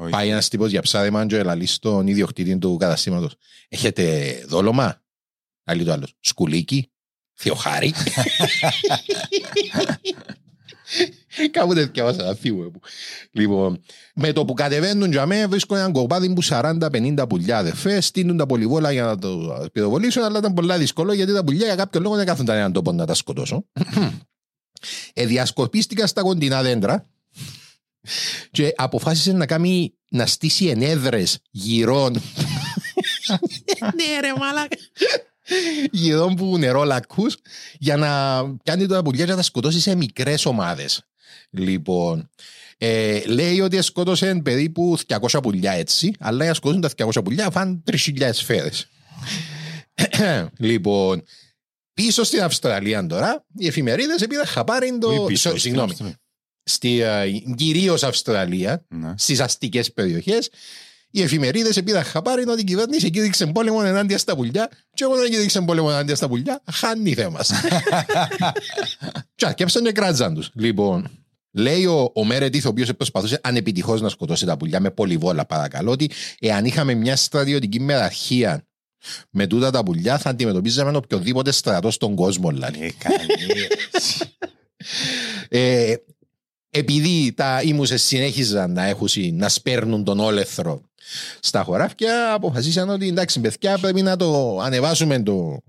Όχι. 0.00 0.10
Πάει 0.10 0.28
ένας 0.28 0.48
τύπος 0.48 0.70
για 0.70 0.82
ψάρεμα 0.82 1.26
και 1.26 1.42
λαλεί 1.42 1.66
στον 1.66 2.06
ιδιοκτήτη 2.06 2.58
του 2.58 2.76
καταστήματος. 2.76 3.34
Έχετε 3.68 4.34
δόλωμα; 4.46 5.02
Άλλη 5.64 5.84
το 5.84 5.92
άλλος. 5.92 6.14
Σκουλίκι. 6.20 6.90
Θεοχάρη. 7.34 7.92
Κάπου 11.50 11.74
τέτοια 11.74 12.04
βάσα 12.04 12.24
να 12.24 12.34
φύγουμε. 12.34 12.70
που. 12.70 12.80
Λοιπόν, 13.30 13.82
με 14.14 14.32
το 14.32 14.44
που 14.44 14.54
κατεβαίνουν 14.54 15.10
για 15.10 15.26
μένα 15.26 15.48
βρίσκουν 15.48 15.76
έναν 15.76 15.92
κοπάδι 15.92 16.32
που 16.32 16.44
40-50 16.44 17.24
πουλιά 17.28 17.58
αδερφές, 17.58 18.06
στείλουν 18.06 18.36
τα 18.36 18.46
πολυβόλα 18.46 18.92
για 18.92 19.04
να 19.04 19.18
το 19.18 19.66
πυροβολήσουν, 19.72 20.22
αλλά 20.22 20.38
ήταν 20.38 20.54
πολλά 20.54 20.78
δύσκολο 20.78 21.12
γιατί 21.12 21.32
τα 21.32 21.44
πουλιά 21.44 21.66
για 21.66 21.74
κάποιο 21.74 22.00
λόγο 22.00 22.16
δεν 22.16 22.26
κάθονταν 22.26 22.56
έναν 22.56 22.72
τόπο 22.72 22.92
να 22.92 23.06
τα 23.06 23.14
σκοτώσω. 23.14 23.66
ε, 25.12 25.26
διασκορπίστηκα 25.26 26.06
στα 26.06 26.22
κοντινά 26.22 26.62
δέντρα 26.62 27.08
και 28.50 28.72
αποφάσισε 28.76 29.32
να 29.32 29.46
κάνει 29.46 29.92
να 30.10 30.26
στήσει 30.26 30.66
ενέδρες 30.66 31.38
γυρών. 31.50 32.12
Ναι 33.80 34.20
ρε 34.20 34.32
μαλάκα. 34.38 34.76
Γυρών 35.90 36.34
που 36.34 36.58
νερόλακκους 36.58 37.36
για 37.78 37.96
να 37.96 38.40
κάνει 38.64 38.86
τα 38.86 39.02
πουλιά 39.02 39.24
και 39.24 39.30
να 39.30 39.36
τα 39.36 39.42
σκοτώσει 39.42 39.80
σε 39.80 39.94
μικρές 39.94 40.46
ομάδες. 40.46 41.02
Λοιπόν 41.50 42.30
ε, 42.78 43.20
λέει 43.26 43.60
ότι 43.60 43.82
σκότωσε 43.82 44.34
περίπου 44.44 44.98
200 45.30 45.42
πουλιά 45.42 45.72
έτσι 45.72 46.12
αλλά 46.18 46.36
για 46.36 46.46
να 46.48 46.54
σκοτώσουν 46.54 46.80
τα 46.80 46.90
200 47.20 47.24
πουλιά 47.24 47.50
φαν 47.50 47.82
3.000 47.90 48.28
σφαίρες 48.32 48.88
λοιπόν 50.58 51.22
πίσω 51.94 52.22
στην 52.24 52.42
Αυστραλία 52.42 53.06
τώρα 53.06 53.44
οι 53.58 53.66
εφημερίδες 53.66 54.20
επειδή 54.22 54.46
χαπάρει 54.46 54.98
το 54.98 55.08
Όχι 55.08 55.24
πίσω, 55.26 55.40
σο- 55.42 55.48
στην 55.48 55.60
συγγνώμη. 55.60 55.90
Αυστραλία. 55.90 56.20
Στη 56.68 57.00
uh, 57.02 57.54
κυρίω 57.56 57.96
Αυστραλία, 58.02 58.84
Ναι. 58.88 59.14
στις 59.16 59.40
αστικές 59.40 59.92
περιοχές, 59.92 60.50
οι 61.10 61.22
εφημερίδες 61.22 61.76
επίδα 61.76 62.02
χαπάρι 62.02 62.48
ότι 62.48 62.60
η 62.60 62.64
κυβέρνηση 62.64 63.10
κήρυξε 63.10 63.46
πόλεμο 63.46 63.80
ενάντια 63.84 64.18
στα 64.18 64.36
πουλιά, 64.36 64.70
και 64.94 65.04
εγώ 65.04 65.16
δεν 65.16 65.30
κήρυξε 65.30 65.60
πόλεμο 65.60 65.88
ενάντια 65.90 66.14
στα 66.16 66.28
πουλιά, 66.28 66.62
χάνει 66.72 67.14
θέμα. 67.14 67.40
Τσα, 69.34 69.52
και 69.56 69.62
έψαν 69.62 69.84
και 69.84 69.92
κράτζαν 69.92 70.34
τους. 70.34 70.50
Λοιπόν, 70.54 71.08
λέει 71.52 71.84
ο, 71.84 72.12
ο 72.14 72.24
Μέρετιθ, 72.24 72.66
ο 72.66 72.68
οποίος 72.68 72.96
προσπαθούσε 72.96 73.40
ανεπιτυχώς 73.42 74.00
να 74.00 74.08
σκοτώσει 74.08 74.46
τα 74.46 74.56
πουλιά 74.56 74.80
με 74.80 74.90
πολυβόλα, 74.90 75.46
παρακαλώ, 75.46 75.90
ότι 75.90 76.10
εάν 76.40 76.64
είχαμε 76.64 76.94
μια 76.94 77.16
στρατιωτική 77.16 77.80
μεραρχία 77.80 78.62
με 79.30 79.46
τούτα 79.46 79.70
τα 79.70 79.82
πουλιά, 79.82 80.18
θα 80.18 80.30
αντιμετωπίζαμε 80.30 80.96
οποιοδήποτε 80.96 81.50
στρατό 81.50 81.90
στον 81.90 82.14
κόσμο, 82.14 82.50
δηλαδή. 82.50 82.84
Ε, 82.84 82.90
καλή. 82.98 83.68
Ε, 85.48 85.94
επειδή 86.78 87.32
τα 87.36 87.62
ήμουσες 87.62 88.02
συνέχιζαν 88.02 88.72
να 88.72 88.84
έχουν 88.84 89.08
να 89.32 89.48
σπέρνουν 89.48 90.04
τον 90.04 90.20
όλεθρο 90.20 90.82
στα 91.40 91.62
χωράφια, 91.62 92.32
αποφασίσαν 92.32 92.88
ότι 92.88 93.08
εντάξει, 93.08 93.40
παιδιά, 93.40 93.78
πρέπει 93.78 94.02
να 94.02 94.16
το 94.16 94.58
ανεβάσουμε 94.58 95.22
το. 95.22 95.62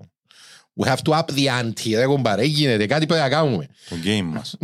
We 0.81 0.87
have 0.87 0.97
to 1.03 1.13
up 1.13 1.25
the 1.35 1.61
ante, 1.61 1.95
ρε 1.95 2.05
κομπάρε, 2.05 2.43
γίνεται, 2.43 2.85
κάτι 2.85 3.05
πρέπει 3.05 3.21
να 3.21 3.29
κάνουμε. 3.29 3.67
Το 3.89 3.95
game 4.05 4.23
μας. 4.23 4.57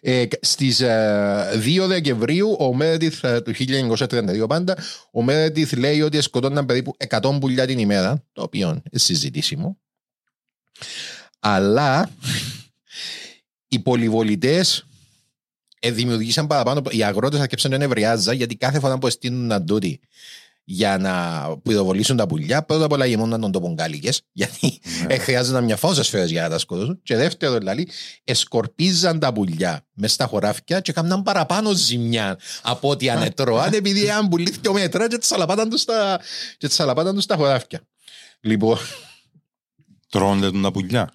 Ε, 0.00 0.24
στις 0.40 0.80
ε, 0.80 1.60
2 1.82 1.86
Δεκεμβρίου, 1.86 2.56
ο 2.58 2.74
Μέρετιθ 2.74 3.24
ε, 3.24 3.40
του 3.40 3.52
1932 3.98 4.44
πάντα, 4.48 4.76
ο 5.12 5.22
Μέρετιθ 5.22 5.72
λέει 5.72 6.00
ότι 6.02 6.20
σκοτώναν 6.20 6.66
περίπου 6.66 6.96
100 7.08 7.36
πουλιά 7.40 7.66
την 7.66 7.78
ημέρα, 7.78 8.24
το 8.32 8.42
οποίο 8.42 8.68
είναι 8.68 8.82
συζητήσιμο. 8.92 9.78
Αλλά 11.38 12.10
οι 13.72 13.78
πολυβολητές 13.78 14.86
δημιουργήσαν 15.92 16.46
παραπάνω. 16.46 16.82
Οι 16.90 17.02
αγρότες 17.04 17.40
αρκέψαν 17.40 17.70
να 17.70 17.76
νευριάζα 17.78 18.32
γιατί 18.32 18.56
κάθε 18.56 18.80
φορά 18.80 18.98
που 18.98 19.10
στείλουν 19.10 19.46
να 19.46 19.62
τούτοι 19.64 20.00
για 20.64 20.98
να 20.98 21.44
πυροβολήσουν 21.62 22.16
τα 22.16 22.26
πουλιά, 22.26 22.62
πρώτα 22.62 22.84
απ' 22.84 22.92
όλα 22.92 23.06
γεμόναν 23.06 23.40
τον 23.40 23.52
τόπο 23.52 23.72
γκάλικες, 23.72 24.22
γιατί 24.32 24.80
Ναι. 25.06 25.14
ε, 25.14 25.18
χρειάζονταν 25.18 25.64
μια 25.64 25.76
φόσα 25.76 26.02
σφαίρας 26.02 26.30
για 26.30 26.42
να 26.42 26.48
τα 26.48 26.58
σκοτώσουν. 26.58 27.00
Και 27.02 27.16
δεύτερο, 27.16 27.58
δηλαδή, 27.58 27.88
εσκορπίζαν 28.24 29.18
τα 29.18 29.32
πουλιά 29.32 29.86
μες 29.92 30.12
στα 30.12 30.26
χωράφια 30.26 30.80
και 30.80 30.90
έκαναν 30.90 31.22
παραπάνω 31.22 31.72
ζημιά 31.72 32.38
από 32.62 32.88
ό,τι 32.88 33.10
ανετρώαν, 33.10 33.72
επειδή 33.80 34.10
αν 34.10 34.28
πουλήθηκε 34.28 34.58
δύο 34.62 34.72
μέτρα 34.72 35.08
και 35.08 35.18
τσαλαπάταν 35.18 35.68
τους 35.70 35.80
στα, 35.80 36.20
και 36.58 36.68
τσαλαπάταν 36.68 37.14
τους 37.14 37.24
στα 37.24 37.36
χωράφια. 37.36 37.80
Λοιπόν, 38.40 38.78
Τρώνε 40.08 40.50
τον 40.50 40.62
τα 40.62 40.70
πουλιά. 40.70 41.12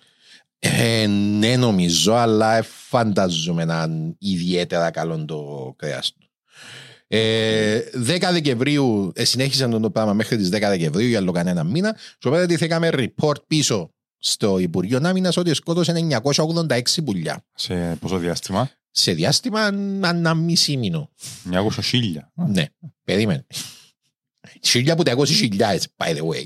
Ε, 0.60 1.08
ναι, 1.08 1.56
νομίζω, 1.56 2.14
αλλά 2.14 2.64
φαντάζομαι 2.64 3.66
να 3.66 3.84
είναι 3.84 4.16
ιδιαίτερα 4.20 4.92
καλό 4.92 5.26
το 5.26 5.74
κρέας 5.78 6.14
του. 6.14 6.28
Ε, 7.08 7.80
10 8.08 8.30
Δεκεμβρίου 8.32 9.12
ε, 9.16 9.26
συνέχισαν 9.26 9.82
το 9.82 9.92
πράγμα 9.92 10.14
μέχρι 10.14 10.38
τις 10.38 10.48
10 10.48 10.52
Δεκεμβρίου 10.52 11.08
για 11.08 11.20
άλλο 11.20 11.32
κανένα 11.32 11.64
μήνα. 11.64 11.98
Και 12.18 12.28
οπότε 12.28 12.46
τι 12.46 12.66
έκαμε 12.66 12.90
report 12.94 13.48
πίσω 13.48 13.92
στο 14.18 14.60
Υπουργείο 14.60 15.00
Άμυνας 15.04 15.38
ότι 15.38 15.54
σκότωσε 15.54 15.94
986 16.24 16.82
πουλιά. 17.06 17.46
Σε 17.56 17.98
πόσο 18.00 18.18
διάστημα; 18.18 18.70
Σε 18.92 19.12
διάστημα 19.12 19.62
ανά 20.02 20.34
μισή 20.34 20.78
μήνο. 20.78 21.10
900 21.52 21.70
χίλια. 21.82 22.32
Ναι, 22.36 22.66
περίμενε. 23.04 23.46
Χίλια 24.62 24.96
που 24.96 25.04
τα 25.04 25.16
20 25.18 25.26
χιλιάδες, 25.26 25.88
by 25.98 26.08
the 26.08 26.22
way. 26.22 26.46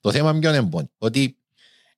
Το 0.00 0.12
θέμα 0.12 0.38
ποιο 0.38 0.48
είναι 0.48 0.60
λοιπόν, 0.60 0.90
ότι 0.98 1.39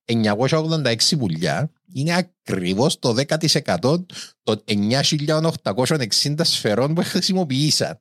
986 0.05 0.95
πουλιά 1.17 1.71
είναι 1.93 2.15
ακριβώς 2.15 2.99
το 2.99 3.15
10% 3.27 4.05
των 4.43 4.63
9.860 4.67 6.35
σφαιρών 6.41 6.93
που 6.93 7.01
χρησιμοποιήσαν. 7.03 7.99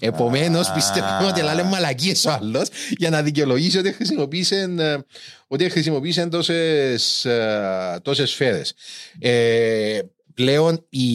Επομένως 0.00 0.68
Α. 0.68 0.72
πιστεύω 0.72 1.28
ότι 1.28 1.42
λένε 1.42 1.62
μαλακίες 1.62 2.24
ο 2.24 2.30
άλλος 2.30 2.68
για 2.90 3.10
να 3.10 3.22
δικαιολογήσει 3.22 3.78
ότι 3.78 3.92
χρησιμοποίησαν, 3.92 4.78
ε, 4.78 5.04
ότι 5.46 5.68
χρησιμοποίησαν 5.68 6.30
τόσες, 6.30 7.24
ε, 7.24 8.00
τόσες 8.02 8.30
σφαίρες. 8.30 8.74
Ε, 9.18 9.98
πλέον 10.34 10.86
η, 10.88 11.08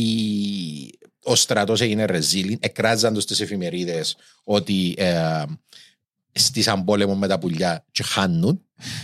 ο 1.24 1.36
στρατός 1.36 1.82
έγινε 1.82 2.06
ρεζίλιν, 2.06 2.58
εκράζαν 2.62 3.14
τους 3.14 3.26
τις 3.26 3.40
εφημερίδες 3.40 4.16
ότι 4.44 4.94
ε, 4.98 5.44
στήσαν 6.38 6.84
πόλεμο 6.84 7.16
με 7.16 7.28
τα 7.28 7.40
πουλιά 7.40 7.86
και 7.92 8.04
χάνουν 8.04 8.60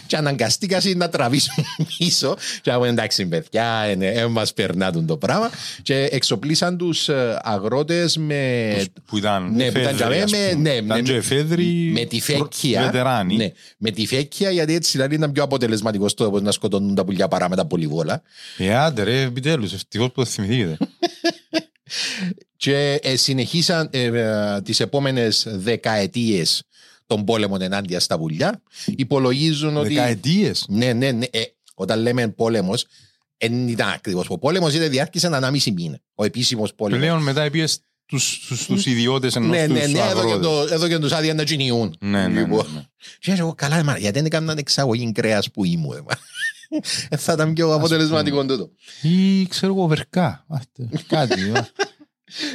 και 0.07 0.15
αναγκαστήκαν 0.17 0.81
να 0.97 1.09
τραβήσουν 1.09 1.63
πίσω 1.97 2.37
και 2.61 2.71
να 2.71 2.77
πούνε 2.77 2.89
εντάξει 2.89 3.25
παιδιά, 3.25 3.95
δεν 3.97 4.31
μας 4.31 4.53
περνάτουν 4.53 5.05
το 5.05 5.17
πράγμα 5.17 5.49
και 5.81 6.03
εξοπλίσαν 6.11 6.77
τους 6.77 7.09
ε, 7.09 7.39
αγρότες 7.43 8.17
με... 8.17 8.85
Που 9.05 9.17
ήταν 9.17 9.53
Ναι, 9.55 9.71
που 9.71 9.77
ήταν 9.77 9.93
εφέδροι, 9.93 9.95
τζαμέ 9.95 10.21
ας 10.21 10.31
με- 10.31 10.37
πούμε. 10.51 10.69
ναι, 10.69 10.75
Ήταν 10.75 10.85
με- 10.97 11.01
και 11.01 11.13
εφέδροι 11.15 11.89
με 11.93 12.05
τη 12.05 12.21
φέκια. 12.21 12.81
Βετεράνοι. 12.83 13.35
Ναι, 13.35 13.51
με 13.77 13.91
τη 13.91 14.05
φέκια 14.07 14.51
γιατί 14.51 14.73
έτσι 14.73 14.91
δηλαδή 14.91 15.15
ήταν 15.15 15.31
πιο 15.31 15.43
αποτελεσματικός 15.43 16.11
στο 16.11 16.39
να 16.41 16.51
σκοτώνουν 16.51 16.95
τα 16.95 17.05
πουλιά 17.05 17.27
παρά 17.27 17.49
με 17.49 17.55
τα 17.55 17.65
πολυβόλα. 17.65 18.21
Ε, 18.57 18.75
άντε 18.75 19.03
ρε, 19.03 19.21
επιτέλους, 19.21 19.73
ευτυχώς 19.73 20.07
που 20.07 20.13
το 20.21 20.25
θυμηθήκετε. 20.25 20.77
Και 22.57 22.99
ε, 23.03 23.15
συνεχίσαν 23.15 23.89
ε, 23.91 24.03
ε, 24.03 24.61
τις 24.61 24.79
επόμενες 24.79 25.45
δεκαετίες 25.49 26.63
τον 27.15 27.23
πόλεμο 27.25 27.57
ενάντια 27.59 27.99
στα 27.99 28.17
πουλιά. 28.17 28.61
Υπολογίζουν 28.85 29.77
ότι... 29.77 29.87
Δεκαετίες. 29.87 30.65
Ναι, 30.67 30.93
ναι, 30.93 31.11
ναι. 31.11 31.25
Ε, 31.31 31.41
όταν 31.73 31.99
λέμε 32.01 32.27
πόλεμος, 32.27 32.85
δεν 33.37 33.67
ήταν 33.67 33.89
ακριβώς. 33.89 34.29
Ο 34.29 34.37
πόλεμος 34.37 34.73
ήταν 34.73 34.89
διάρκεισε 34.89 35.27
ένα 35.27 35.51
μισή 35.51 35.71
μήνα. 35.71 35.99
Ο 36.15 36.23
επίσημος 36.23 36.73
πόλεμος. 36.73 37.01
Πλέον 37.03 37.23
μετά 37.23 37.49
πήγες 37.49 37.79
στους, 38.05 38.39
στους, 38.43 38.61
στους 38.61 38.85
ιδιώτες 38.85 39.35
ενώ 39.35 39.47
ναι, 39.47 39.63
στους 39.65 39.73
ναι, 39.73 39.85
ναι, 39.87 39.99
εδώ 39.99 40.25
και, 40.25 40.33
αγρότες. 40.33 40.47
το, 40.47 40.73
εδώ 40.73 40.87
και 40.87 40.99
τους 40.99 41.11
άδεια 41.11 41.33
να 41.33 41.43
κυνηγούν. 41.43 41.95
Ναι, 41.99 42.09
ναι, 42.09 42.27
ναι, 42.27 42.39
Λοιπόν. 42.39 42.65
ναι. 42.73 42.81
Και 43.19 43.31
εγώ 43.31 43.53
καλά, 43.55 43.83
μα, 43.83 43.97
γιατί 43.97 44.17
δεν 44.17 44.25
έκαναν 44.25 44.57
εξαγωγή 44.57 45.11
κρέας 45.11 45.51
που 45.51 45.65
ήμουν. 45.65 45.95
ε, 45.97 46.01
μα. 46.01 46.13
Ε, 47.09 47.17
Θα 47.17 47.33
ήταν 47.33 47.53
πιο 47.53 47.73
αποτελεσματικό 47.73 48.45
τούτο. 48.45 48.69
Ή 49.01 49.45
ξέρω 49.47 49.73
εγώ 49.73 49.87
βερκά. 49.87 50.45
Άστε, 50.49 50.89
Κάτι. 51.07 51.35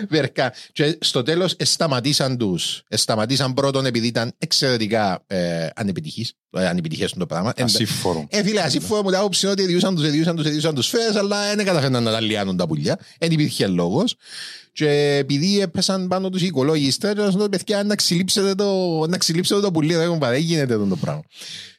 α. 0.03 0.07
Βερκά. 0.09 0.53
Και 0.73 0.99
στο 1.01 1.23
τέλος 1.23 1.55
ε, 1.57 1.65
σταματήσαν 1.65 2.37
τους. 2.37 2.83
Ε, 2.89 2.97
Σταματήσαν 2.97 3.55
πρώτον 3.55 3.87
επειδή 3.87 4.07
ήταν 4.07 4.33
εξαιρετικά 4.39 5.25
ε, 5.27 5.67
ανεπιτυχείς. 5.75 6.33
Ε, 6.51 6.67
ανεπιτυχές 6.67 7.13
το 7.13 7.27
πράγμα. 7.27 7.53
Ε, 7.57 7.63
Ασύμφορο. 7.63 8.27
Ε, 8.31 8.43
φίλε, 8.43 8.61
ασύμφωνα 8.61 9.03
μου 9.03 9.09
την 9.09 9.19
άποψη 9.19 9.47
είναι 9.47 9.53
ότι 9.53 9.67
διούσαν 9.67 9.95
τους, 9.95 10.11
διούσαν 10.11 10.37
τους, 10.37 10.51
διούσαν 10.51 10.75
τους 10.75 10.89
φέρες, 10.89 11.17
αλλά 11.17 11.55
δεν 11.55 11.65
καταφέρναν 11.65 12.03
να 12.03 12.11
τα 12.11 12.21
λιάνουν 12.21 12.57
τα 12.57 12.67
πουλιά. 12.67 12.99
Δεν 13.19 13.31
υπήρχε 13.31 13.67
λόγος. 13.67 14.17
Και 14.73 15.17
επειδή 15.19 15.61
έπεσαν 15.61 16.09
πάνω 16.09 16.31
τους 16.31 16.43
οι 16.43 16.47
οικολόγοι 16.47 16.87
ύστερα, 16.87 17.37
λέω, 17.37 17.49
παιδιά, 17.49 17.83
να 17.83 17.95
ξυλίψετε 17.95 18.55
το, 18.55 18.99
να 19.07 19.19
ξυλίψετε 19.19 19.61
το 19.61 19.71
πουλί, 19.71 19.95
δεν 19.95 20.19
δεν 20.19 20.41
γίνεται 20.41 20.75
αυτό 20.75 20.87
το 20.87 20.97
πράγμα. 20.97 21.23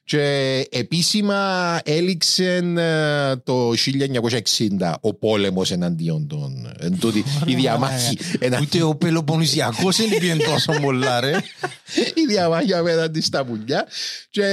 Και 0.08 0.67
επίσημα 0.72 1.80
έληξε 1.84 2.56
ε, 2.78 3.36
το 3.36 3.70
1960 3.72 4.93
ο 5.02 5.13
πόλεμος 5.13 5.72
εναντίον 5.72 6.28
των... 6.28 6.74
εν 6.80 7.00
τούτη, 7.00 7.24
η 7.46 7.56
διαμάχη, 7.56 8.17
ενα- 8.39 8.60
Ούτε 8.62 8.84
ο 8.84 8.96
Πελοποννησιακός 8.96 9.98
δεν 9.98 10.10
πήγαινε 10.10 10.43
τόσο 10.43 10.74
πολλά 10.82 11.20
ρε. 11.20 11.32
η 12.22 12.26
διαμάχη 12.28 12.74
απέναντι 12.74 13.22
στα 13.22 13.46
πουλιά. 13.46 13.88
Και 14.30 14.43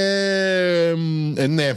ε, 1.35 1.47
ναι, 1.47 1.71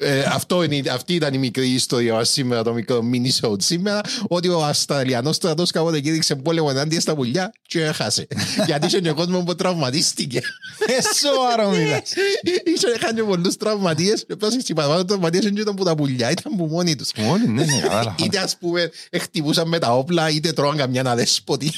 ε, 0.00 0.18
ε, 0.18 0.22
αυτό 0.32 0.62
είναι, 0.62 0.90
αυτή 0.90 1.14
ήταν 1.14 1.34
η 1.34 1.38
μικρή 1.38 1.68
ιστορία 1.68 2.14
μας 2.14 2.30
σήμερα, 2.30 2.62
το 2.62 2.72
μικρό 2.72 3.04
mini 3.12 3.40
show 3.40 3.54
σήμερα, 3.58 4.00
ότι 4.28 4.48
ο 4.48 4.64
Αυστραλιανός 4.64 5.36
στρατός 5.36 5.70
κάποτε 5.70 6.00
κήρυξε 6.00 6.36
πόλεμο 6.36 6.68
ενάντια 6.70 7.00
στα 7.00 7.14
πουλιά 7.14 7.52
και 7.66 7.84
έχασε. 7.84 8.26
Γιατί 8.66 8.86
είχε 8.86 9.00
και 9.00 9.12
κόσμος 9.12 9.44
που 9.44 9.54
τραυματίστηκε. 9.54 10.40
Ε, 10.86 11.14
σοβαρό 11.14 11.70
μιλάς. 11.70 12.12
Είχε 12.74 12.86
είχαν 12.96 13.14
και 13.14 13.22
πολλούς 13.22 13.56
τραυματίες 13.56 14.24
και 14.26 14.36
πλάς 14.36 14.54
οι 14.54 14.74
παραπάνω 14.74 15.04
τραυματίες 15.04 15.44
δεν 15.44 15.56
ήταν 15.56 15.74
που 15.74 15.84
τα 15.84 15.94
πουλιά, 15.94 16.30
ήταν 16.30 16.56
που 16.56 16.64
μόνοι 16.64 16.96
τους. 16.96 17.10
Μόνοι, 17.16 17.46
ναι, 17.46 17.64
ναι, 17.64 17.80
κατάλαβα. 17.80 18.14
Είτε 18.24 18.38
ας 18.38 18.56
πούμε 18.56 18.90
χτυπούσαν 19.20 19.68
με 19.68 19.78
τα 19.78 19.96
όπλα, 19.96 20.30
είτε 20.30 20.52
τρώγαν 20.52 20.76
καμιά 20.76 21.02
αδέσποτη. 21.06 21.70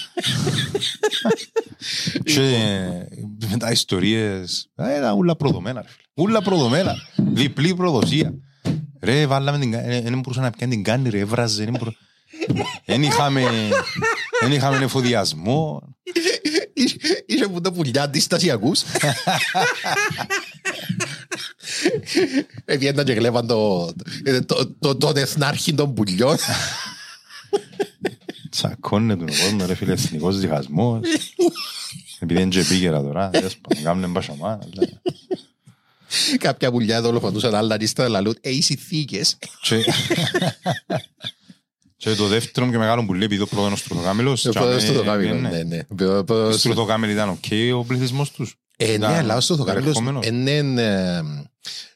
Και 2.24 3.46
μετά 3.50 3.70
ιστορίες, 3.70 4.68
ε, 4.74 4.96
ήταν 4.96 5.16
ούλα 5.16 5.36
προδομένα 5.36 5.80
ρε 5.80 5.88
φίλε. 5.88 6.01
Ούλα 6.14 6.42
προδομένα. 6.42 6.94
Διπλή 7.16 7.74
προδοσία. 7.74 8.34
Ρε, 9.00 9.26
βάλαμε 9.26 9.58
την 9.58 9.70
κα- 9.70 9.80
ε, 9.84 10.00
δεν 10.00 10.12
μπορούσα 10.18 10.40
να 10.40 10.50
πιάνει 10.50 10.74
την 10.74 10.84
κάνη 10.84 11.08
ρε, 11.08 11.18
έβραζε. 11.18 11.64
δεν 11.64 11.74
μπορώ- 11.78 11.92
Δεν 12.84 13.02
είχαμε, 13.02 13.42
δεν 14.40 14.52
είχαμε 14.52 14.84
εφοδιασμό. 14.84 15.82
Είχε- 16.74 17.24
Είχε 17.26 17.48
που 17.48 17.60
τα 17.60 17.72
πουλιά 17.72 18.02
αντιστασιακούς. 18.02 18.82
Εβγαίναν 22.64 23.04
και 23.04 23.12
γλέβαν 23.12 23.46
το, 23.46 23.92
το, 24.46 24.66
το, 24.78 24.96
τον 24.96 25.16
εθνάρχη 25.16 25.74
των 25.74 25.94
πουλιών. 25.94 26.36
Τσακώνεται 28.50 29.24
τον 29.24 29.34
κόσμο 29.36 29.66
ρε 29.66 29.74
φίλε, 29.74 29.92
εθνικός 29.92 30.38
διχασμός. 30.38 31.00
Επειδή 32.20 32.40
είναι 32.40 32.50
και 32.50 32.60
επίκαιρα 32.60 33.02
τώρα, 33.02 33.30
δες, 33.32 33.56
πάνε 33.56 33.80
κάνουν 33.82 34.10
μπασαμά. 34.10 34.58
Αλλά- 36.28 36.36
Κάποια 36.38 36.70
πουλιά 36.70 37.00
δολοφονούσαν 37.00 37.54
άλλα 37.54 37.76
νύστερα 37.76 38.08
λαλούν 38.08 38.36
«Ε, 38.40 38.50
οι 38.50 38.60
συνθήκες». 38.62 39.36
Και- 39.62 39.84
Και 41.96 42.14
το 42.14 42.26
δεύτερο 42.26 42.70
και 42.70 42.78
μεγάλο 42.78 43.04
που 43.04 43.14
λέει, 43.14 43.24
επειδή 43.24 43.42
ο 43.42 43.46
πρώτος 43.46 43.64
είναι 43.64 43.74
ο 43.74 43.76
Στρουθοκάμιλος. 43.76 44.44
Ο 44.44 44.50
πρώτος 44.50 44.82
και- 44.82 44.88
στο 44.88 44.98
το 44.98 45.02
κάμιλο, 45.04 45.34
ναι, 45.34 45.48
ναι, 45.48 45.62
ναι. 45.62 45.84
ναι. 45.98 46.06
Ο 46.12 46.16
Ο 46.18 46.24
πρώτος- 46.24 46.58
Στρουθοκάμιλ 46.58 47.10
ήταν 47.10 47.28
οκ 47.28 47.44
ο 47.74 47.84
πληθυσμός 47.84 48.30
τους. 48.30 48.54
Ε, 48.76 48.86
ναι, 48.86 48.92
Ήταν 48.92 49.14
αλλά 49.14 49.36
ο 49.36 49.40
Στοθοκάμιλος 49.40 49.86
ερχόμενος. 49.88 50.26
είναι, 50.26 50.82
ε, 50.82 51.20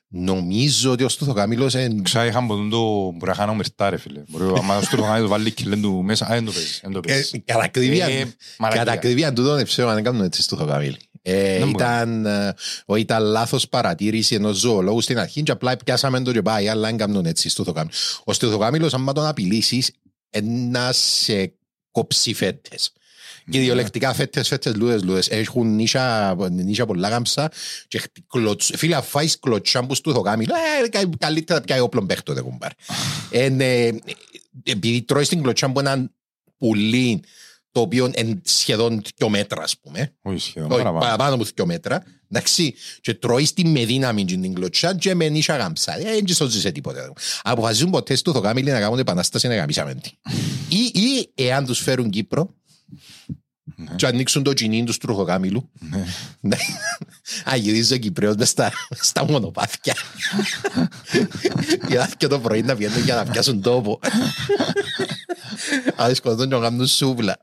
νομίζω 0.09 0.91
ότι 0.91 1.05
ο 1.05 1.09
Στοθοκάμιλος 1.09 1.75
είναι 1.75 2.01
Ξά 2.03 2.27
είχαν 2.27 2.47
ποτέ 2.47 2.69
το 2.71 3.11
μπουραχάνο 3.17 3.55
μερτά 3.55 3.91
ρε 3.91 3.97
φίλε. 3.97 4.23
Μπορεί 4.29 4.45
άμα 4.59 4.77
ο 4.77 4.83
Στρουθοκάμιλος 4.83 5.31
βάλει 5.31 5.51
κιλέν 5.51 5.83
του 5.83 6.03
μέσα, 6.03 6.25
α, 6.27 6.29
δεν 6.29 6.45
το 6.45 6.53
παίζεις. 6.53 6.81
δεν 6.83 6.93
το 6.93 6.99
Ε, 7.05 7.09
παίζεις. 7.13 7.35
Κατά 7.45 7.65
ακρίβεια, 7.65 8.07
Ε, 8.07 8.35
μαλακία. 8.59 8.83
κατά 8.85 8.97
ακρίβεια 8.97 9.33
τούτο 9.33 9.55
δεν 9.55 9.65
ξέρω 9.65 9.89
αν 9.89 9.95
δεν 9.95 10.05
κάνουν 10.05 10.23
έτσι 10.25 10.43
στο 10.43 10.57
Θοκαμίλ. 10.57 10.97
Ε, 11.29 11.59
Δεν 11.59 11.69
ήταν, 11.69 12.27
ε, 12.27 12.55
ο, 12.87 12.97
ήταν 12.97 13.23
λάθος 13.23 13.69
παρατήρηση 13.69 14.35
ενός 14.35 14.57
ζωολόγου 14.59 15.01
στην 15.01 15.19
αρχή 15.19 15.43
και 15.43 15.51
απλά 15.51 15.77
πιάσαμε 15.77 16.21
το 16.23 16.33
και 16.33 16.43
πάει, 16.43 16.69
αλλά 16.69 16.87
δεν 16.89 16.97
κάνουν 16.97 17.27
έτσι 17.27 17.49
στο 17.49 17.65
Θοκαμίλ. 17.65 17.93
Ο 18.25 18.33
Στοθοκάμιλος, 18.33 18.95
άμα 18.95 19.13
τον 19.13 19.27
απειλήσεις, 19.27 19.91
να 20.71 20.93
σε 20.93 21.53
κόψει 21.91 22.35
φέτες. 22.35 22.93
Κυριολεκτικά 23.51 24.15
φέτες, 24.15 24.49
φέτες, 24.49 24.75
λούδες, 24.75 25.03
λούδες. 25.03 25.29
Έχουν 25.29 25.75
νύσια, 25.75 26.37
νύσια 26.51 26.87
πολλά 26.87 27.09
γάμψα 27.09 27.51
και 27.89 27.99
χτυ- 27.99 28.25
κλωτσ- 28.29 28.77
φίλε, 28.77 28.95
αφού 28.97 29.09
φάεις 29.11 29.39
κλωτσάν 29.39 29.87
που 29.87 29.95
στο 29.95 30.13
Θοκάμιλ, 30.13 30.49
ε, 30.85 30.89
κα- 30.89 31.11
καλύτερα 31.19 31.61
πιάει 31.61 31.81
όπλον 31.81 32.07
παίχτοτε, 32.07 32.41
κουμπάρ. 32.41 32.71
Εν, 33.31 33.61
ε, 33.61 33.95
επειδή 34.63 35.03
τρώεις 35.03 35.27
στην 35.27 35.43
κλωτσάν 35.43 35.73
που 35.73 35.81
έναν 35.81 36.13
πουλί 36.59 37.23
το 37.77 37.83
οποίο 37.83 38.11
είναι 38.17 38.41
σχεδόν 38.45 39.03
δυο 39.17 39.29
μέτρα, 39.29 39.63
ας 39.63 39.79
πούμε. 39.79 40.15
Όχι 40.23 40.39
σχεδόν 40.39 40.71
Όχι, 40.71 40.79
παραπάνω. 40.79 41.05
παραπάνω 41.05 41.35
από 41.35 41.45
δυο 41.55 41.67
μέτρα. 41.67 42.03
Εντάξει, 42.31 42.75
και 43.01 43.15
τρώεις 43.15 43.53
τη 43.53 43.65
με 43.65 43.85
δύναμη 43.85 44.25
και 44.25 44.37
την 44.37 44.55
κλωτσιά 44.55 44.93
και 44.93 45.15
με 45.15 45.29
νύσια 45.29 45.57
γάμψα. 45.57 45.99
Ε, 45.99 46.03
Δεν 46.03 46.27
σώζεις 46.27 46.61
σε 46.61 46.71
τίποτα. 46.71 47.13
Αποφασίζουν 47.43 47.91
ποτέ 47.91 48.15
στο 48.15 48.33
θοκάμιλι 48.33 48.71
να 48.71 48.81
κάνουν 48.81 48.99
επανάσταση 48.99 49.49
να 49.49 49.57
γαμίσαμε 49.57 49.95
την. 49.95 50.13
Ή, 50.79 51.01
ή 51.01 51.31
εάν 51.35 51.67
τους 51.67 51.79
φέρουν 51.81 52.11
Κύπρο 52.11 52.55
και 53.97 54.07
ανοίξουν 54.07 54.43
το 54.43 54.53
τζινίν 54.53 54.85
τους 54.85 54.95
στροχοκάμιλου. 54.95 55.71
Ναι. 56.41 56.57
Α, 57.51 57.57
γυρίζει 57.57 57.95
ο 57.95 57.97
Κυπρέος 57.97 58.35
μες 58.37 58.49
στα, 58.49 58.73
στα 58.91 59.25
μονοπάτια. 59.25 59.95
Για 61.89 62.11
και 62.17 62.27
το 62.27 62.39
πρωί 62.39 62.63
να 62.63 62.75
βγαίνουν 62.75 63.05
για 63.05 63.15
να 63.15 63.25
πιάσουν 63.25 63.63
τόπο. 63.63 64.01
Α, 66.03 66.15
σκοτώνουν 66.15 66.49
και 66.49 66.55
να 66.55 66.61
κάνουν 66.61 66.87
σούβλα. 66.87 67.37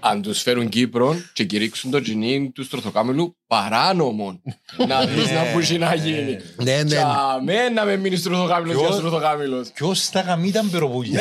Αν 0.00 0.22
τους 0.22 0.42
φέρουν 0.42 0.68
Κύπρο 0.68 1.16
και 1.32 1.44
κηρύξουν 1.44 1.90
το 1.90 2.00
τζινίν 2.00 2.52
τους 2.52 2.66
στροθοκάμιλου 2.66 3.36
παράνομον. 3.46 4.42
να 4.88 5.06
δεις 5.06 5.30
να 5.30 5.42
πούσει 5.52 5.78
να 5.78 5.94
γίνει. 5.94 6.38
Ναι, 6.62 6.76
ναι. 6.76 6.82
Για 6.82 7.38
μένα 7.44 7.70
να 7.70 7.84
με 7.84 7.96
μείνεις 7.96 8.20
στροθοκάμιλος 8.20 8.76
Ποιος- 8.76 8.88
για 8.88 8.96
στροθοκάμιλος. 8.98 9.68
Ποιος 9.74 10.10
τα 10.10 10.20
γαμίταν 10.20 10.70
περοπουλιά. 10.70 11.20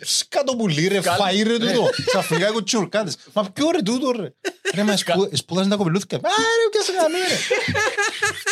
Σκάτω 0.00 0.56
πουλί 0.56 0.86
ρε, 0.88 1.00
φαΐ 1.00 1.42
ρε 1.46 1.58
τούτο. 1.58 1.88
Ξαφνικά 2.06 2.46
έχω 2.46 2.62
τσουρκάτες. 2.62 3.16
Μα 3.32 3.42
ποιο 3.50 3.70
ρε 3.70 3.82
τούτο 3.82 4.10
ρε. 4.20 4.32
Ρε 4.74 4.82
μα 4.82 4.96
σπου- 4.96 5.36
σπουδάζουν 5.36 5.70
τα 5.70 5.76
κοπελούθηκα. 5.76 6.16
Α 6.16 6.20
ρε 6.20 6.68
ποιος 6.70 6.86
γαμί 7.00 7.18
ρε. 7.28 7.36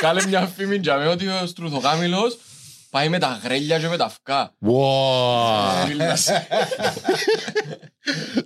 Κάλε 0.00 0.26
μια 0.26 0.52
φήμη 0.56 0.76
για 0.76 0.96
μένα 0.96 1.10
ότι 1.10 1.26
ο 1.26 1.46
στροθοκάμιλος 1.46 2.38
πάει 2.92 3.08
με 3.08 3.18
τα 3.18 3.40
γρέλια 3.42 3.78
και 3.78 3.88
με 3.88 3.96
τα 3.96 4.04
αυκά. 4.04 4.54
Wow. 4.66 5.88
Μίλας. 5.88 6.28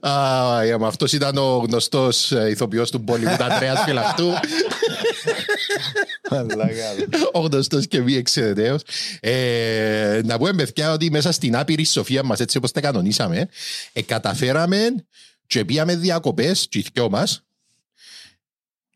Α, 0.01 0.63
ε, 0.63 0.77
μα 0.77 0.87
αυτός 0.87 1.13
ήταν 1.13 1.37
ο 1.37 1.57
γνωστός 1.57 2.33
ε, 2.33 2.49
ηθοποιός 2.51 2.91
του 2.91 3.05
Bollywood 3.09 3.41
Αντρέας 3.41 3.83
Φυλακτού. 3.85 4.33
ο 7.33 7.41
γνωστός 7.41 7.87
και 7.87 8.01
μη 8.01 8.15
εξαιρεταίος. 8.15 8.83
Ε, 9.21 10.21
να 10.25 10.39
πούμε 10.39 10.53
παιδιά 10.53 10.93
ότι 10.93 11.11
μέσα 11.11 11.33
στην 11.33 11.57
άπειρη 11.57 11.85
σοφία 11.85 12.23
μας, 12.23 12.41
έτσι 12.41 12.57
όπως 12.57 12.73
τα 12.73 12.81
κανονίσαμε, 12.81 13.49
ε, 13.93 14.03
καταφέραμε 14.03 14.95
και 15.47 15.65
πήγαμε 15.65 15.97
διακοπές, 15.97 16.67
και 16.69 16.79
οι 16.79 16.87
δυο 16.93 17.11
μας, 17.11 17.43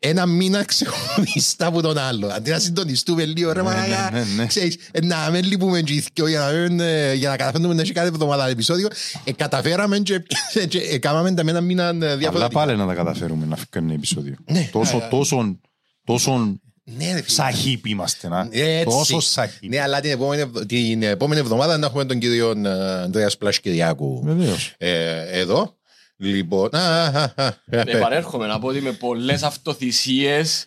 ένα 0.02 0.26
μήνα 0.26 0.64
ξεχωριστά 0.64 1.66
από 1.66 1.80
τον 1.82 1.98
άλλο. 1.98 2.26
Αντί 2.26 2.50
να 2.50 2.58
συντονιστούμε 2.58 3.24
λίγο, 3.24 3.52
ρε 3.52 3.62
Ναι, 3.62 3.68
μαλάκα. 3.68 4.10
ναι, 4.12 4.18
ναι, 4.18 4.24
ναι. 4.36 4.46
Ξέρεις, 4.46 4.76
ε, 4.92 5.04
να 5.06 5.30
μην 5.30 5.44
λείπουμε 5.44 5.80
και 5.80 5.92
οι 5.92 6.04
δυο 6.14 6.26
για 6.26 6.38
να 6.40 6.50
μην, 6.52 6.80
ε, 6.80 7.14
για 7.14 7.28
να 7.28 7.36
καταφέρνουμε 7.36 7.74
να 7.74 7.80
έχει 7.82 7.92
κάθε 7.92 8.08
εβδομάδα 8.08 8.48
επεισόδιο. 8.48 8.88
Ε, 9.24 9.32
καταφέραμε 9.32 9.98
και, 9.98 10.22
και 10.68 10.78
ε, 10.78 10.98
κάναμε 10.98 11.32
τα 11.34 11.44
με 11.44 11.50
ένα 11.50 11.60
μήνα 11.60 11.84
ε, 11.84 11.88
Αλλά 11.88 12.16
διαφορετικά. 12.16 12.48
πάλι 12.60 12.76
να 12.76 12.86
τα 12.86 12.94
καταφέρουμε 12.94 13.46
να 13.46 13.56
φύγουμε 13.56 13.84
ένα 13.84 13.92
επεισόδιο. 13.94 14.34
Ναι. 14.50 14.68
Τόσο, 14.72 14.96
Ε, 14.96 15.06
τόσο, 15.10 15.58
τόσο 16.04 16.58
Ναι, 16.84 17.04
ρε 17.04 17.10
φίλε. 17.22 17.22
σαχύπ 17.28 17.86
είμαστε, 17.86 18.28
να. 18.28 18.48
Έτσι. 18.50 18.84
Τόσο 18.84 19.20
σαχύπ. 19.20 19.70
Ναι, 19.70 19.80
αλλά 19.80 20.00
την 20.00 20.10
επόμενη, 20.10 20.42
ευ- 20.42 20.66
την 20.66 21.02
επόμενη 21.02 21.40
εβδομάδα 21.40 21.78
να 21.78 21.86
έχουμε 21.86 22.04
τον 22.04 22.18
κύριο 22.18 22.50
ε, 22.64 22.70
Ανδρέας 23.02 23.36
Πλασκυριάκου 23.36 24.22
Βεβαίως. 24.24 24.74
ε, 24.78 25.38
εδώ. 25.40 25.74
Λοιπόν, 26.22 26.74
α, 26.74 27.04
α, 27.04 27.32
α, 27.36 27.46
α, 27.46 27.54
Επανέρχομαι 27.68 28.46
να 28.46 28.58
πω 28.58 28.66
ότι 28.66 28.80
με 28.80 28.92
πολλές 28.92 29.42
αυτοθυσίες, 29.42 30.64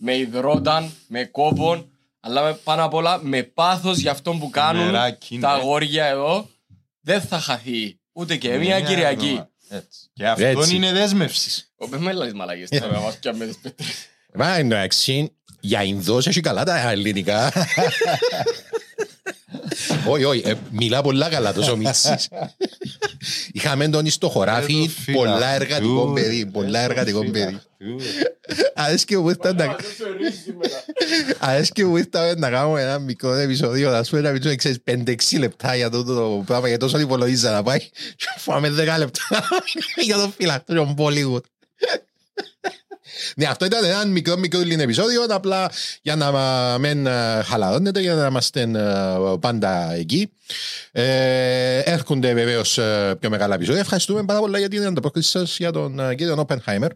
με 0.00 0.16
υδρόταν, 0.16 0.90
με 1.06 1.24
κόπον, 1.24 1.88
αλλά 2.20 2.42
με, 2.42 2.52
πάνω 2.64 2.84
απ' 2.84 2.94
όλα 2.94 3.18
με 3.22 3.42
πάθος 3.42 3.98
για 3.98 4.10
αυτό 4.10 4.32
που 4.32 4.50
κάνουν 4.50 4.84
Νεράκι, 4.84 5.38
τα 5.38 5.54
ναι. 5.54 5.60
αγόρια 5.60 6.04
εδώ, 6.06 6.48
δεν 7.00 7.20
θα 7.20 7.38
χαθεί 7.40 7.98
ούτε 8.12 8.36
και 8.36 8.48
μία 8.48 8.58
Μια 8.58 8.80
Κυριακή. 8.80 9.24
εβδομάδα. 9.24 9.50
Έτσι. 9.68 9.98
Και 10.12 10.26
αυτό 10.28 10.44
Έτσι. 10.46 10.74
είναι 10.76 10.92
δέσμευσης. 10.92 11.72
Ο 11.76 11.88
πες 11.88 12.00
με 12.00 12.12
λες 12.12 12.32
μαλακές 12.32 12.68
τώρα, 12.68 13.00
μας 13.00 13.16
πιάμε 13.18 13.46
τις 13.46 13.58
πέτρες. 13.58 14.06
Μα 14.34 14.54
εντάξει, 14.56 15.32
για 15.60 15.82
Ινδός 15.82 16.26
έχει 16.26 16.40
καλά 16.40 16.64
τα 16.64 16.90
ελληνικά. 16.90 17.52
Όχι, 20.08 20.24
όχι, 20.24 20.42
ε, 20.44 20.54
μιλά 20.70 21.02
πολλά 21.02 21.28
καλά 21.28 21.52
τόσο 21.52 21.72
ο 21.72 21.76
Μίτσης. 21.76 22.28
Είχαμε 23.52 23.88
τον 23.88 24.10
στο 24.10 24.28
χωράφι, 24.28 24.90
πολλά 25.12 25.54
εργατικό 25.54 26.12
παιδί, 26.12 26.46
πολλά 26.46 26.80
εργατικό 26.80 27.30
παιδί. 27.30 27.60
Αρέσκει 28.74 29.18
μου 29.18 29.28
ήρθαν 29.28 29.56
να... 29.56 29.76
Αρέσκει 31.38 31.84
μου 31.84 31.96
ήρθαμε 31.96 32.34
να 32.34 32.50
κάνουμε 32.50 32.82
ένα 32.82 32.98
μικρό 32.98 33.32
επεισόδιο, 33.32 33.90
να 33.90 34.02
σου 34.02 34.16
ένα 34.16 34.28
επεισόδιο, 34.28 34.56
ξέρεις, 34.56 34.78
5-6 35.34 35.38
λεπτά 35.38 35.76
για 35.76 35.90
το, 35.90 36.04
το 36.04 36.42
πράγμα, 36.46 36.68
για 36.68 36.78
τόσο 36.78 36.98
υπολογίζα 36.98 37.52
να 37.52 37.62
πάει. 37.62 37.78
Και 38.16 38.26
φάμε 38.36 38.68
10 38.68 38.98
λεπτά 38.98 39.48
για 40.00 40.16
το 40.16 40.32
φιλακτήριο 40.36 40.94
Bollywood. 40.98 41.42
Ναι, 43.36 43.46
αυτό 43.46 43.64
ήταν 43.64 43.84
ένα 43.84 44.06
μικρό 44.06 44.36
μικρό 44.36 44.60
λίγο 44.60 44.82
επεισόδιο, 44.82 45.24
απλά 45.28 45.70
για 46.02 46.16
να 46.16 46.32
μην 46.78 47.06
ε, 47.06 47.42
χαλαρώνετε, 47.44 48.00
για 48.00 48.14
να 48.14 48.26
είμαστε 48.26 48.60
ε, 48.60 49.36
πάντα 49.40 49.92
εκεί. 49.94 50.30
Ε, 50.92 51.78
έρχονται 51.78 52.34
βεβαίως 52.34 52.78
πιο 53.20 53.30
μεγάλα 53.30 53.54
επεισόδια. 53.54 53.80
Ευχαριστούμε 53.80 54.24
πάρα 54.24 54.38
πολλά 54.40 54.58
για 54.58 54.68
την 54.68 54.84
ανταπόκριση 54.86 55.30
σας 55.30 55.56
για 55.58 55.70
τον 55.70 56.00
ε, 56.00 56.14
κύριο 56.14 56.34
Όπενχάιμερ. 56.38 56.90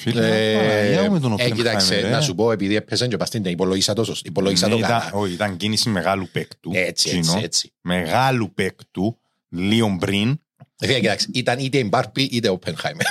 Φίλε, 0.00 0.54
Παναγία 0.56 1.10
μου 1.10 1.20
τον 1.20 1.34
ε, 1.38 1.50
κοίταξε, 1.50 2.00
Oppenheimer, 2.00 2.04
ε. 2.04 2.10
να 2.10 2.20
σου 2.20 2.34
πω, 2.34 2.52
επειδή 2.52 2.76
έπαιζε 2.76 3.06
και 3.08 3.16
πας 3.16 3.28
στην 3.28 3.44
υπολογίσα 3.44 3.92
τόσο, 3.92 4.14
υπολογίσα 4.24 4.66
Ναι, 4.66 4.72
το 4.72 4.78
ήταν- 4.78 4.90
καλά. 4.90 5.10
όχι, 5.12 5.32
Ήταν 5.32 5.56
κίνηση 5.56 5.88
μεγάλου 5.88 6.28
παίκτου. 6.32 6.70
Έτσι, 6.74 7.08
έτσι, 7.08 7.20
Κοινό. 7.30 7.40
έτσι. 7.44 7.72
Μεγάλου 7.80 8.52
παίκτου. 8.54 9.18
Λίγο 9.48 9.96
πριν. 10.00 10.40
Ε, 10.80 11.00
Κοίταξε, 11.00 11.26
ήταν 11.32 11.58
είτε 11.58 11.78
η 11.78 11.86
Μπάρπι 11.88 12.22
είτε 12.22 12.48
ο 12.48 12.52
Όπενχάιμερ. 12.52 13.06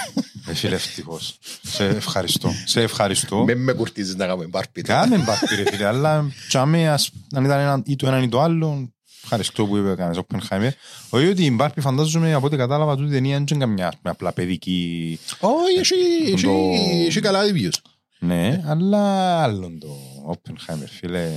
Ε, 0.47 0.53
φίλε, 0.53 0.75
ευτυχώς. 0.75 1.38
Σε 1.63 1.86
ευχαριστώ. 1.86 2.51
Σε 2.65 2.82
ευχαριστώ. 2.82 3.43
Με 3.43 3.56
με 3.56 3.73
κουρτίζεις 3.73 4.15
να 4.15 4.25
κάνουμε 4.25 4.45
Μπάρπι. 4.47 4.82
Κάμε 4.82 5.17
μπάρπι 5.17 5.56
ρε 5.56 5.63
φίλε, 5.71 5.86
αλλά 5.86 6.32
τσάμε, 6.47 6.89
ας- 6.89 7.12
αν 7.36 7.43
ήταν 7.45 7.60
ένα, 7.60 7.82
ή 7.86 7.95
το 7.95 8.08
ένα 8.08 8.21
ή 8.23 8.30
το 8.30 8.41
άλλο, 8.41 8.91
ευχαριστώ 9.23 9.65
που 9.65 9.77
είπε 9.77 9.95
κανένας 9.95 10.23
Oppenheimer. 10.27 10.69
Όχι 11.10 11.27
ότι 11.27 11.45
η 11.45 11.51
Μπάρπι 11.53 11.82
φαντάζομαι 11.82 12.34
από 12.34 12.45
ό,τι 12.45 12.58
κατάλαβα 12.58 12.95
τούτη 12.95 13.12
ταινία 13.12 13.36
είναι 13.36 13.43
και 13.45 13.56
καμιά 13.56 13.93
με 14.01 14.10
απλά 14.10 14.34
παιδική, 14.34 15.19
Όχι, 15.39 15.80
έχει- 15.80 16.32
έχει- 16.34 16.43
Το- 16.45 16.71
έχει 17.08 17.19
καλά 17.19 17.39
reviews. 17.43 17.73
ναι, 18.19 18.63
αλλά 18.65 19.01
άλλον 19.43 19.80
το 19.80 19.88
Oppenheimer 20.32 20.88
φίλε. 20.99 21.30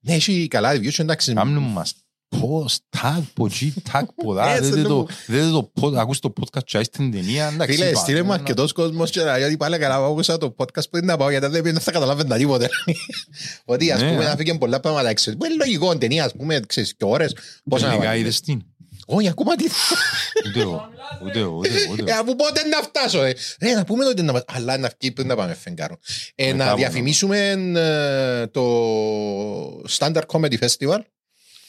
Ναι, 0.00 0.14
έχει 0.14 0.48
καλά 0.50 0.72
reviews, 0.74 0.98
εντάξει. 0.98 1.32
Κάμνουν 1.32 1.62
μας 1.62 1.94
πώς, 2.40 2.78
τάκ, 2.88 3.22
ποτσί, 3.34 3.74
τάκ, 3.92 4.12
ποδά, 4.12 4.48
Έτσι, 4.54 4.70
δεν 4.70 4.82
το- 4.82 4.88
το, 4.88 5.06
δεν 5.26 5.50
το, 5.50 5.72
pod- 5.80 5.94
ακούς 5.96 6.18
το 6.18 6.32
podcast 6.40 6.62
και 6.64 6.76
άεις 6.76 6.88
την 6.88 7.12
ταινία, 7.12 7.46
εντάξει. 7.54 7.74
Φίλε, 7.76 7.88
είπα, 7.88 7.98
στείλε 8.00 8.18
μου 8.22 8.24
ένα- 8.32 8.34
αρκετός 8.34 8.72
κόσμος 8.72 9.10
και 9.10 9.20
να 9.22 9.38
γιατί 9.38 9.56
πάλι 9.56 9.78
καλά 9.78 9.94
άκουσα 9.94 10.38
το 10.38 10.54
podcast 10.58 10.90
πριν 10.90 11.04
να 11.04 11.16
πάω 11.16 11.30
γιατί 11.30 11.46
δεν 11.46 11.62
δεν 11.62 11.80
θα 11.80 11.92
καταλάβαινα 11.92 12.36
τίποτε. 12.36 12.68
Ότι 13.64 13.92
ας 13.92 14.00
Ναι, 14.00 14.08
πούμε 14.10 14.24
α. 14.24 14.28
να 14.28 14.36
φύγουν 14.36 14.58
πολλά 14.58 14.80
πράγματα 14.80 15.08
έξω. 15.08 15.36
Που 15.36 15.44
είναι 15.44 15.54
λογικό 15.54 15.98
ταινία, 15.98 16.24
ας 16.24 16.32
πούμε, 16.32 16.60
ξέρεις 16.66 16.94
και 16.96 17.04
ώρες. 17.04 17.34
Πόσα 17.68 17.84
να 17.84 17.90
Τελικά 17.90 18.06
βάλουμε. 18.08 18.26
είδες 18.28 18.40
την. 18.40 18.62
Όχι, 19.10 19.28
ακόμα 19.28 19.54
τι. 19.56 19.64
Ούτε 20.48 20.60
εγώ, 20.60 20.88
ούτε 21.24 21.38
εγώ, 21.38 21.56
ούτε 21.56 21.68
εγώ, 21.68 21.92
ούτε 21.92 22.02
Ε, 22.06 22.10
εγώ. 22.12 22.20
Από 22.20 22.36
πότε 22.36 22.62
να 22.68 22.82
φτάσω, 22.82 23.22
ε. 23.22 23.34
Ρε, 23.60 23.72
να 23.74 23.84
πούμε 23.84 24.04
ότι 24.06 24.22
να 24.22 24.32
μας... 24.32 24.42
Αλλά 24.46 24.78
να 24.78 24.90
βγει 25.00 25.10
πριν 25.12 25.26
να 25.26 25.36
πάμε 25.36 25.54
φεγγάρο. 25.54 25.96
Ε, 26.34 26.44
Μετά 26.52 26.56
να 26.64 26.68
από 26.70 26.76
διαφημίσουμε 26.78 27.38
ε, 27.76 28.46
το 28.46 28.62
Standard 29.98 30.26
Comedy 30.26 30.58
Festival 30.58 30.98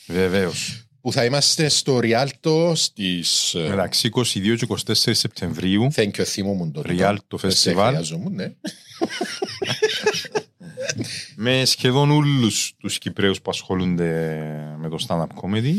Βεβαίως. 0.09 0.83
που 1.01 1.11
θα 1.11 1.25
είμαστε 1.25 1.69
στο 1.69 1.99
Rialto 2.03 2.71
στις... 2.75 3.53
ε, 3.53 3.67
Μεταξύ 3.69 4.09
22 4.13 4.21
και 4.57 4.67
24 4.87 4.93
Σεπτεμβρίου, 4.93 5.87
Thank 5.95 6.11
you, 6.11 6.23
θύμω 6.23 6.53
μου 6.53 6.71
το. 6.71 6.81
Rialto 6.85 7.37
Δεν 7.41 7.51
σε 7.51 7.71
Festival. 7.71 7.85
χρειάζομαι, 7.87 8.29
ναι. 8.29 8.51
με 11.35 11.65
σχεδόν 11.65 12.11
όλους 12.11 12.73
τους 12.79 12.97
Κυπρέους 12.97 13.41
που 13.41 13.49
ασχολούνται 13.49 14.39
με 14.77 14.89
το 14.89 15.05
stand-up 15.07 15.27
comedy. 15.41 15.73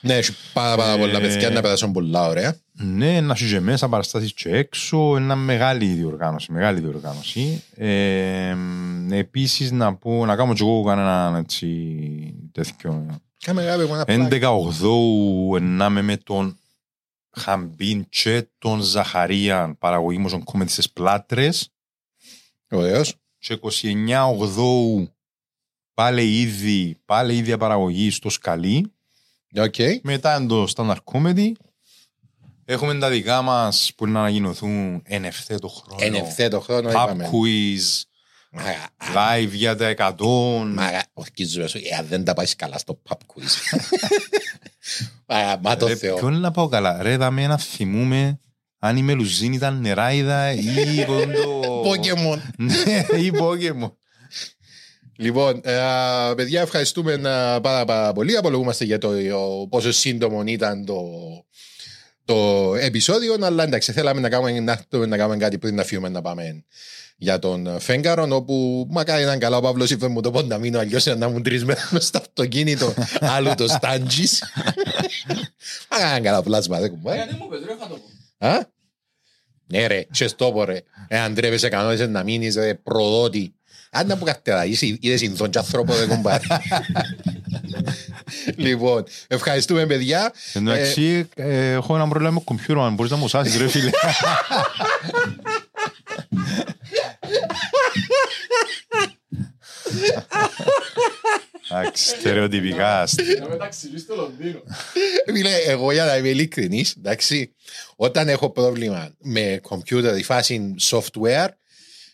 Ναι, 0.00 0.14
έχει 0.14 0.32
πάρα, 0.52 0.76
πάρα 0.76 0.96
πολλά 0.98 1.18
Ε, 1.18 1.20
παιδιά 1.20 1.50
να 1.50 1.60
περάσουν 1.60 1.92
πολλά 1.92 2.28
ωραία. 2.28 2.56
Ναι, 2.72 3.20
να 3.20 3.32
έχει 3.32 3.48
και 3.48 3.60
μέσα 3.60 3.88
παραστάσεις 3.88 4.32
και 4.34 4.48
έξω, 4.48 5.16
ένα 5.16 5.36
μεγάλη 5.36 5.86
διοργάνωση, 5.86 6.52
μεγάλη 6.52 6.80
διοργάνωση. 6.80 7.62
Ε, 7.76 8.54
επίσης 9.10 9.70
να 9.72 9.94
πω, 9.94 10.26
να 10.26 10.36
κάνω 10.36 10.54
και 10.54 10.62
εγώ 10.62 10.82
κανένα 10.82 11.38
έτσι 11.38 11.66
τέτοιο. 12.52 13.06
Κάμε 13.44 13.64
κάποιο 13.64 13.94
ένα 13.94 14.04
plug. 14.04 14.44
11 14.44 14.58
Ογδόου 14.58 15.58
να 15.60 15.86
είμαι 15.86 16.02
με 16.02 16.16
τον 16.16 16.58
Χαμπίν 17.30 18.06
και 18.08 18.48
τον 18.58 18.80
Ζαχαρία 18.80 19.76
παραγωγή 19.78 20.18
μου 20.18 20.28
στον 20.28 20.44
κόμμα 20.44 20.66
στις 20.66 20.92
Πλάτρες 20.92 21.68
Ωραίος. 22.70 23.14
και 23.38 23.58
29 23.82 24.28
Ογδόου 24.28 25.14
πάλι 25.94 26.40
ήδη, 26.40 27.00
πάλι 27.04 27.36
ίδια 27.36 27.58
παραγωγή 27.58 28.10
στο 28.10 28.30
Σκαλί 28.30 28.92
Οκ. 29.56 29.74
μετά 30.02 30.36
είναι 30.36 30.46
το 30.46 30.72
Stand-up 30.76 31.02
Comedy 31.12 31.52
έχουμε 32.64 32.98
τα 32.98 33.08
δικά 33.10 33.42
μας 33.42 33.92
που 33.96 34.04
είναι 34.04 34.12
να 34.12 34.20
ανακοινωθούν 34.20 35.02
εν 35.04 35.24
ευθέτω 35.24 35.68
χρόνω 35.68 36.04
Εν 36.04 36.14
ευθέτω 36.14 36.60
χρόνω 36.60 36.88
Pub 36.88 36.92
είπαμε. 36.92 37.30
quiz, 37.32 37.80
Μαγα, 37.82 38.11
live 39.14 39.50
για 39.52 39.76
τα 39.76 40.14
100 40.18 40.24
μαγα, 40.66 41.04
ορκίζομαι 41.12 41.66
σου, 41.66 41.80
εάν 41.90 42.06
δεν 42.06 42.24
τα 42.24 42.34
πάεις 42.34 42.56
καλά 42.56 42.78
στο 42.78 43.02
pub 43.08 43.16
quiz. 43.16 43.78
Μαγα, 45.26 45.58
μα 45.62 45.76
το 45.76 45.86
Ρε, 45.86 45.96
Θεό. 45.96 46.16
ποιον 46.16 46.40
να 46.40 46.50
πάω 46.50 46.68
καλά; 46.68 47.02
Ρε, 47.02 47.16
δαμε 47.16 47.46
να 47.46 47.58
θυμούμε 47.58 48.38
αν 48.78 48.96
η 48.96 49.02
Μελουζίνη 49.02 49.56
ήταν 49.56 49.80
νεράιδα 49.80 50.52
ή 50.52 50.64
το... 51.06 51.82
Pokemon. 51.84 52.40
Ναι, 52.56 53.18
ή 53.18 53.30
Pokemon. 53.40 53.92
Λοιπόν, 55.16 55.60
ε, 55.64 55.80
παιδιά, 56.36 56.60
ευχαριστούμε 56.60 57.12
ε, 57.12 57.18
πάρα, 57.20 57.84
πάρα 57.84 58.12
πολύ. 58.12 58.36
Απολογούμαστε 58.36 58.84
για 58.84 58.98
το 58.98 59.08
ο, 59.08 59.68
πόσο 59.68 59.92
σύντομο 59.92 60.42
ήταν 60.46 60.84
το, 60.84 61.02
το 62.32 62.74
επεισόδιο, 62.74 63.36
αλλά 63.40 63.62
εντάξει, 63.64 63.92
θέλαμε 63.92 64.20
να 64.20 64.28
κάνουμε, 64.28 64.60
να, 64.60 64.72
έρθουμε 64.72 65.06
να 65.06 65.16
κάνουμε 65.16 65.36
κάτι 65.36 65.58
πριν 65.58 65.74
να 65.74 65.84
φύγουμε 65.84 66.08
να 66.08 66.22
πάμε 66.22 66.64
για 67.16 67.38
τον 67.38 67.80
Φέγκαρον, 67.80 68.32
όπου 68.32 68.86
μακάρι 68.90 69.22
ήταν 69.22 69.38
καλά 69.38 69.56
ο 69.56 69.60
Παύλος 69.60 69.90
είπε 69.90 70.08
μου 70.08 70.20
το 70.20 70.30
πότε 70.30 70.46
να 70.46 70.58
μείνω, 70.58 70.78
αλλιώς 70.78 71.04
να 71.06 71.26
ήμουν 71.26 71.42
τρεις 71.42 71.64
μέρες 71.64 71.88
μες 71.90 72.06
στο 72.06 72.18
αυτοκίνητο, 72.18 72.94
άλλου 73.20 73.54
το 73.54 73.68
στάντζις. 73.68 74.42
Μακάρι 75.90 76.10
ήταν 76.10 76.22
καλά 76.22 76.42
πλάσμα, 76.42 76.80
δεν 76.80 76.90
κουμπάει. 76.90 77.16
Γιατί 77.16 77.34
μου 77.34 77.48
πες 77.48 77.60
ρε 77.66 77.76
θα 77.80 77.86
το 77.88 77.94
πω. 78.38 78.46
Α; 78.46 78.66
Ναι 79.66 79.86
ρε, 79.86 80.02
και 80.10 80.26
στο 80.28 80.52
πω 80.52 80.64
ρε. 80.64 80.80
Εάν 81.08 81.34
τρέπεσαι 81.34 81.68
κανόνες 81.68 82.08
να 82.08 82.22
μείνεις 82.22 82.54
ρε 82.54 82.74
προδότη. 82.74 83.54
Αν 83.90 84.06
να 84.06 84.16
που 84.18 84.24
καρτέρα, 84.24 84.64
είσαι- 84.64 84.96
είδες 85.00 85.18
συνθόν 85.18 85.50
και 85.50 85.58
άνθρωπο 85.58 85.94
δεν 85.94 86.08
κουμπάρει. 86.08 86.46
Λοιπόν, 88.56 89.04
ευχαριστούμε 89.28 89.86
παιδιά. 89.86 90.32
Εντάξει, 90.54 91.28
ε, 91.34 91.72
έχω 91.72 91.94
ένα 91.94 92.08
πρόβλημα 92.08 92.30
με 92.30 92.38
το 92.38 92.44
κομπιούτερ, 92.44 92.78
αν 92.78 92.94
μπορείς 92.94 93.10
να 93.10 93.16
μου 93.16 93.28
σάσεις 93.28 93.56
ρε 93.56 93.68
φίλε. 93.68 93.90
Εντάξει, 101.70 102.08
στερεοτυπικά. 102.08 103.08
Να 103.40 103.48
μεταξυλείς 103.48 104.00
στο 104.00 104.14
Λονδίνο. 104.14 104.62
Φίλε, 105.26 105.54
εγώ 105.66 105.92
για 105.92 106.04
να 106.04 106.16
είμαι 106.16 106.28
ειλικρινής, 106.28 106.94
εντάξει, 106.98 107.54
όταν 107.96 108.28
έχω 108.28 108.50
πρόβλημα 108.50 109.14
με 109.18 109.60
computer, 109.68 110.14
η 110.18 110.22
φάση 110.22 110.74
software, 110.80 111.48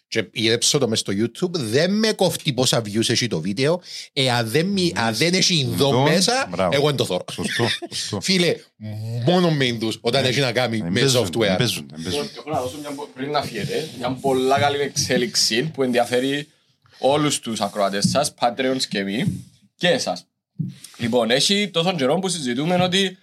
Και 0.08 0.28
γυρέψω 0.32 0.78
το 0.78 0.88
μες 0.88 0.98
στο 0.98 1.12
YouTube, 1.16 1.50
δεν 1.52 1.90
με 1.94 2.12
κόφτει 2.12 2.52
πόσα 2.52 2.82
views 2.84 3.08
έχει 3.08 3.26
το 3.26 3.40
βίντεο. 3.40 3.80
Εάν 4.12 4.48
δεν, 4.50 4.66
μη- 4.66 4.92
αν 4.96 5.14
δεν 5.14 5.34
έχει 5.34 5.54
Ινδό 5.58 5.86
Ινδό, 5.88 6.02
μέσα, 6.02 6.46
μπράβο. 6.50 6.74
εγώ 6.74 6.86
δεν 6.86 6.96
το 6.96 7.04
θωρώ. 7.04 7.24
Σωστό, 7.32 7.64
σωστό. 7.92 8.20
Φίλε, 8.26 8.54
μόνο 9.24 9.50
με 9.50 9.64
Ινδούς, 9.64 9.98
όταν 10.00 10.24
έχει 10.24 10.40
να 10.40 10.52
κάνει 10.52 10.76
Δεν 10.78 10.92
με 10.92 11.00
παίζουν, 11.00 11.22
δεν 11.22 11.30
software. 11.32 11.56
παίζουν, 11.58 11.86
δεν 11.90 12.02
παίζουν. 12.02 12.22
Λοιπόν, 12.22 12.36
έχω 12.38 12.50
να 12.50 12.60
δώσω 12.60 12.78
μια, 12.80 12.90
πο- 12.90 13.08
πριν 13.14 13.30
να 13.30 13.42
φύγετε, 13.42 13.88
μια 13.98 14.10
πολλά 14.20 14.58
καλή 14.58 14.78
εξέλιξη 14.80 15.62
που 15.62 15.82
ενδιαφέρει 15.82 16.48
όλους 16.98 17.38
τους 17.38 17.60
ακροατές 17.60 18.04
σας, 18.10 18.34
Patreons 18.40 18.82
και 18.88 18.98
εμείς 18.98 19.26
και 19.76 19.88
εσάς. 19.88 20.26
Λοιπόν, 20.96 21.30
έχει 21.30 21.68
τόσο 21.72 21.94
καιρό 21.94 22.18
που 22.18 22.28
συζητούμε 22.28 22.74
ότι 22.82 23.18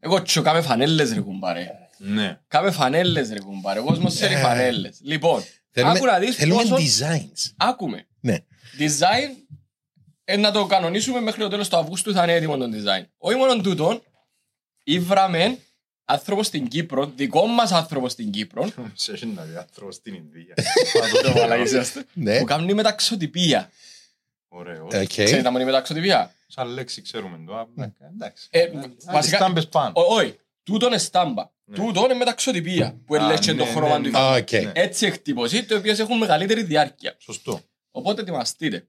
εγώ 0.00 0.22
τσο 0.22 0.42
κάμε 0.42 0.60
φανέλες 0.62 1.12
ρε 1.12 1.20
κουμπάρε. 1.20 1.66
Ναι. 1.98 2.38
Κάμε 2.48 2.70
φανέλες 2.70 3.28
ρε 3.32 3.40
κουμπάρε, 3.40 3.78
ο 3.78 3.84
κόσμος 3.84 4.14
θέλει 4.14 4.34
Ε. 4.34 4.38
φανέλες. 4.38 4.98
Λοιπόν, 5.02 5.42
Θέλουμε, 5.72 5.92
άκου 5.96 6.06
να 6.06 6.18
δεις 6.18 6.36
θέλουμε 6.36 6.62
πόσο... 6.62 6.76
designs. 6.76 7.50
Άκουμε. 7.56 8.06
Ναι. 8.20 8.36
Design, 8.78 9.54
ε, 10.24 10.36
να 10.36 10.50
το 10.50 10.66
κανονίσουμε 10.66 11.20
μέχρι 11.20 11.40
το 11.42 11.48
τέλος 11.48 11.68
του 11.68 11.76
Αυγούστου 11.76 12.12
θα 12.12 12.22
είναι 12.22 12.32
έτοιμο 12.34 12.56
το 12.56 12.64
design. 12.64 13.04
Όχι 13.18 13.36
μόνο 13.36 13.56
τούτον, 13.60 14.02
ήβραμε 14.84 15.58
άνθρωπος 16.04 16.46
στην 16.46 16.68
Κύπρο, 16.68 17.06
δικό 17.16 17.46
μας 17.46 17.72
άνθρωπος 17.72 18.12
στην 18.12 18.30
Κύπρο, 18.30 18.70
Σε 18.94 19.12
έχει 19.12 19.26
να 19.26 19.42
δει 19.42 19.56
άνθρωπος 19.56 19.94
στην 19.94 20.14
Ινδία. 20.14 20.54
το 21.24 21.32
μαλακής 21.32 21.70
είσαστε, 21.72 22.04
Ναι. 22.12 22.38
που 22.38 22.44
κάνουν 22.44 22.74
μεταξωτυπία. 22.74 23.70
Ωραίο. 24.48 24.84
Οκ. 24.84 25.06
Ξέρετε 25.06 25.50
μόνο 25.50 25.62
η 25.62 25.64
μεταξωτυπία. 25.66 26.34
Σαν 26.46 26.68
λέξη 26.68 27.02
ξέρουμε 27.02 27.40
το. 27.46 27.54
α, 27.56 27.66
Εντάξει. 28.14 28.48
Ε, 28.50 28.66
Βασικά. 28.72 29.12
βασικά- 29.12 29.36
Στάμπες 29.36 29.68
πάνω. 29.68 29.92
Ω- 29.94 30.14
Όχι, 30.14 30.38
τούτον 30.62 30.88
είναι 30.88 30.98
στάμπα. 30.98 31.50
Τούτον 31.74 32.04
είναι 32.04 32.14
μεταξωτυπία, 32.14 33.00
που 33.06 33.14
Α, 33.14 33.18
ελέγχει 33.24 33.46
το 33.54 33.64
ναι, 33.64 33.70
χρώμα 33.70 33.98
ναι, 33.98 34.04
του 34.04 34.10
ναι. 34.10 34.18
υφάντου. 34.18 34.36
Οκ. 34.38 34.52
Ναι. 34.52 34.72
Έτσι 34.74 35.06
εκτυπωσή, 35.06 35.66
οι 35.70 35.74
οποίες 35.74 35.98
έχουν 35.98 36.18
μεγαλύτερη 36.18 36.62
διάρκεια. 36.62 37.16
Σωστό. 37.18 37.60
Οπότε 37.90 38.20
ετοιμαστείτε. 38.20 38.88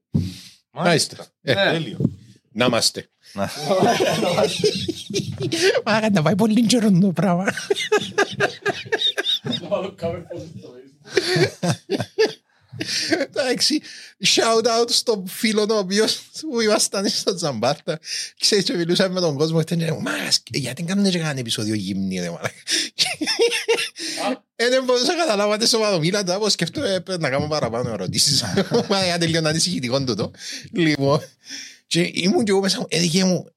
Μάλιστα. 0.70 1.26
Ε, 1.42 1.54
Ναι. 1.54 1.70
Τέλειο. 1.70 1.98
Να 2.56 2.64
είμαστε. 2.64 3.08
Να. 3.32 3.50
Άρα 5.94 6.10
να 6.10 6.22
πάει 6.22 6.34
πολύ 6.34 6.66
καιρό 6.66 6.90
το 6.90 7.12
πράγμα. 7.12 7.44
Εντάξει, 13.20 13.80
shout 14.24 14.66
out 14.66 14.86
στον 14.88 15.26
φίλο 15.28 15.66
ο 15.70 15.76
οποίος 15.76 16.20
που 16.40 16.60
ήμασταν 16.60 17.08
στο 17.08 17.34
Τζαμπάρτα. 17.34 17.98
Ξέρεις 18.40 18.64
και 18.64 18.74
μιλούσαμε 18.74 19.14
με 19.14 19.20
τον 19.20 19.36
κόσμο 19.36 19.62
και 19.62 19.74
λέει, 19.74 19.98
μα 20.02 20.12
γιατί 20.50 20.82
κάνουν 20.82 21.10
και 21.10 21.18
κανένα 21.18 21.38
επεισόδιο 21.38 21.74
γύμνη 21.74 22.18
ρε 22.18 22.30
μαλάκα. 22.30 22.52
Ε, 24.56 24.68
δεν 24.68 24.84
μπορούσα 24.84 25.06
να 25.06 25.14
καταλάβω 25.14 25.52
αν 25.52 25.66
σοβαρομίλατα, 25.66 26.36
όπως 26.36 26.52
σκέφτομαι 26.52 27.00
πρέπει 27.00 27.22
να 27.22 27.30
κάνω 27.30 27.46
παραπάνω 27.46 27.90
ερωτήσεις. 27.90 28.42
Μα 28.88 29.04
για 29.04 29.18
τελειώνω 29.18 29.48
ανησυχητικό 29.48 30.04
τούτο. 30.04 30.30
Λοιπόν, 30.72 31.20
και 31.86 32.10
ήμουν 32.14 32.44
και 32.44 32.50
εγώ 32.50 32.60
μέσα 32.60 32.78
μου, 32.78 32.86
ε, 32.88 32.98
δικαί 32.98 33.24
μου, 33.24 33.48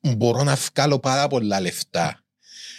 μπορώ 0.00 0.42
να 0.42 0.54
βγάλω 0.54 0.98
πάρα 0.98 1.26
πολλά 1.26 1.60
λεφτά 1.60 2.23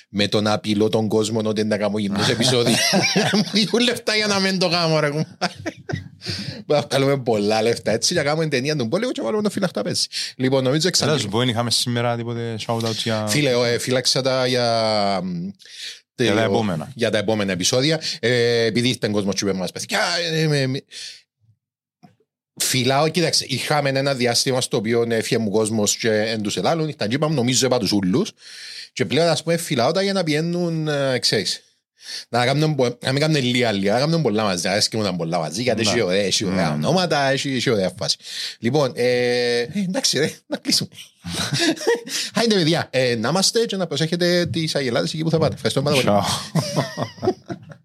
με 0.09 0.27
το 0.27 0.41
να 0.41 0.53
απειλώ 0.53 0.89
τον 0.89 1.07
κόσμο 1.07 1.39
ότι 1.45 1.61
δεν 1.61 1.69
θα 1.69 1.77
κάνω 1.77 1.97
γυμνός 1.97 2.29
επεισόδιο. 2.29 2.75
Μου 3.33 3.43
δίνουν 3.53 3.83
λεφτά 3.83 4.15
για 4.15 4.27
να 4.27 4.39
μην 4.39 4.59
το 4.59 4.69
κάνω 4.69 4.99
ρε 4.99 5.07
κουμπάρε. 5.09 5.53
Μπορούμε 6.65 6.65
να 6.67 6.81
βγάλουμε 6.89 7.17
πολλά 7.23 7.61
λεφτά 7.61 7.91
έτσι 7.91 8.13
για 8.13 8.23
να 8.23 8.29
κάνουμε 8.29 8.47
ταινία 8.47 8.75
του 8.75 8.87
πόλεμου 8.87 9.11
και 9.11 9.21
βάλουμε 9.21 9.41
το 9.43 9.49
φύλακτα 9.49 9.81
πέσει. 9.81 10.07
Λοιπόν, 10.35 10.63
νομίζω 10.63 10.79
Θέλω 10.79 10.91
να 11.11 11.13
εξαντλώ. 11.13 11.17
σου 11.17 11.27
πω, 11.29 11.39
αν 11.39 11.47
είχαμε 11.49 11.71
σήμερα 11.71 12.15
τίποτε 12.15 12.55
shout-out 12.67 12.95
για... 13.03 13.27
Φίλε, 13.27 13.51
ε, 13.51 13.77
φύλαξα 13.77 14.21
τα 14.21 14.47
για... 14.47 15.19
μ, 15.23 15.47
Για 16.15 16.27
τα 16.33 16.35
τε- 16.35 16.45
επόμενα. 16.45 16.91
Για 16.95 17.09
τα 17.09 17.17
επόμενα 17.17 17.51
επεισόδια. 17.51 18.01
Ε, 18.19 18.63
επειδή 18.65 18.87
ήρθε 18.87 19.07
κόσμος 19.11 19.35
και 19.35 19.45
είπε 19.45 19.53
μας 19.57 19.71
παιδιά, 19.71 19.99
ε, 22.61 22.63
με- 22.63 22.63
με- 22.63 22.65
Φυλάω, 22.65 23.09
κοίταξε, 23.09 23.45
είχαμε 23.47 23.89
ένα 23.89 24.13
διάστημα 24.13 24.61
στο 24.61 24.77
οποίο 24.77 25.05
έφυγε 25.09 25.37
μου 25.37 25.49
κόσμος 25.49 25.95
και 25.97 26.09
εν 26.11 26.41
τους 26.41 26.57
ελάλουν, 26.57 26.87
ήταν 26.89 27.09
και 27.09 27.15
είπαμε 27.15 27.35
νομίζω 27.35 27.65
είπα 27.65 27.77
τους 27.79 27.91
ούλους 27.91 28.31
και 28.93 29.05
πλέον 29.05 29.27
ας 29.27 29.43
πούμε 29.43 29.57
φυλάω 29.57 29.91
τα 29.91 30.01
για 30.01 30.13
να 30.13 30.23
πιένουν, 30.23 30.87
ε, 30.87 31.19
ξέρεις, 31.19 31.59
να 32.29 32.45
κάνουν, 32.45 32.75
πο- 32.75 32.97
να 33.03 33.11
μην 33.11 33.21
κάνουν 33.21 33.43
λίγα 33.43 33.71
λίγα, 33.71 33.93
να 33.93 33.99
κάνουν 33.99 34.21
πολλά 34.21 34.43
μαζί, 34.43 34.67
αρέσκει 34.67 34.97
μου 34.97 35.03
να 35.03 35.15
πολλά 35.15 35.39
μαζί, 35.39 35.61
γιατί 35.61 35.83
Ναι. 35.83 35.89
έχει 35.89 36.01
ωραία, 36.01 36.21
έχει 36.23 36.45
ωραία 36.45 36.67
Ναι. 36.69 36.73
ονόματα, 36.73 37.29
έχει, 37.29 37.49
έχει 37.55 37.69
ωραία 37.69 37.91
φάση. 37.97 38.17
Λοιπόν, 38.59 38.91
ε, 38.95 39.59
ε, 39.59 39.67
εντάξει 39.87 40.17
ρε, 40.19 40.31
να 40.47 40.57
κλείσουμε. 40.57 40.89
Χάιντε 42.35 42.55
παιδιά, 42.55 42.87
ε, 42.91 43.15
να 43.15 43.29
είμαστε 43.29 43.65
και 43.65 43.75
να 43.75 43.87
προσέχετε 43.87 44.45
τις 44.45 44.75
αγελάδες 44.75 45.13
εκεί 45.13 45.23
που 45.23 45.29
θα 45.29 45.37
πάτε. 45.37 45.53
Ευχαριστώ 45.53 45.81
πάρα 45.81 45.95
πολύ. 45.95 46.07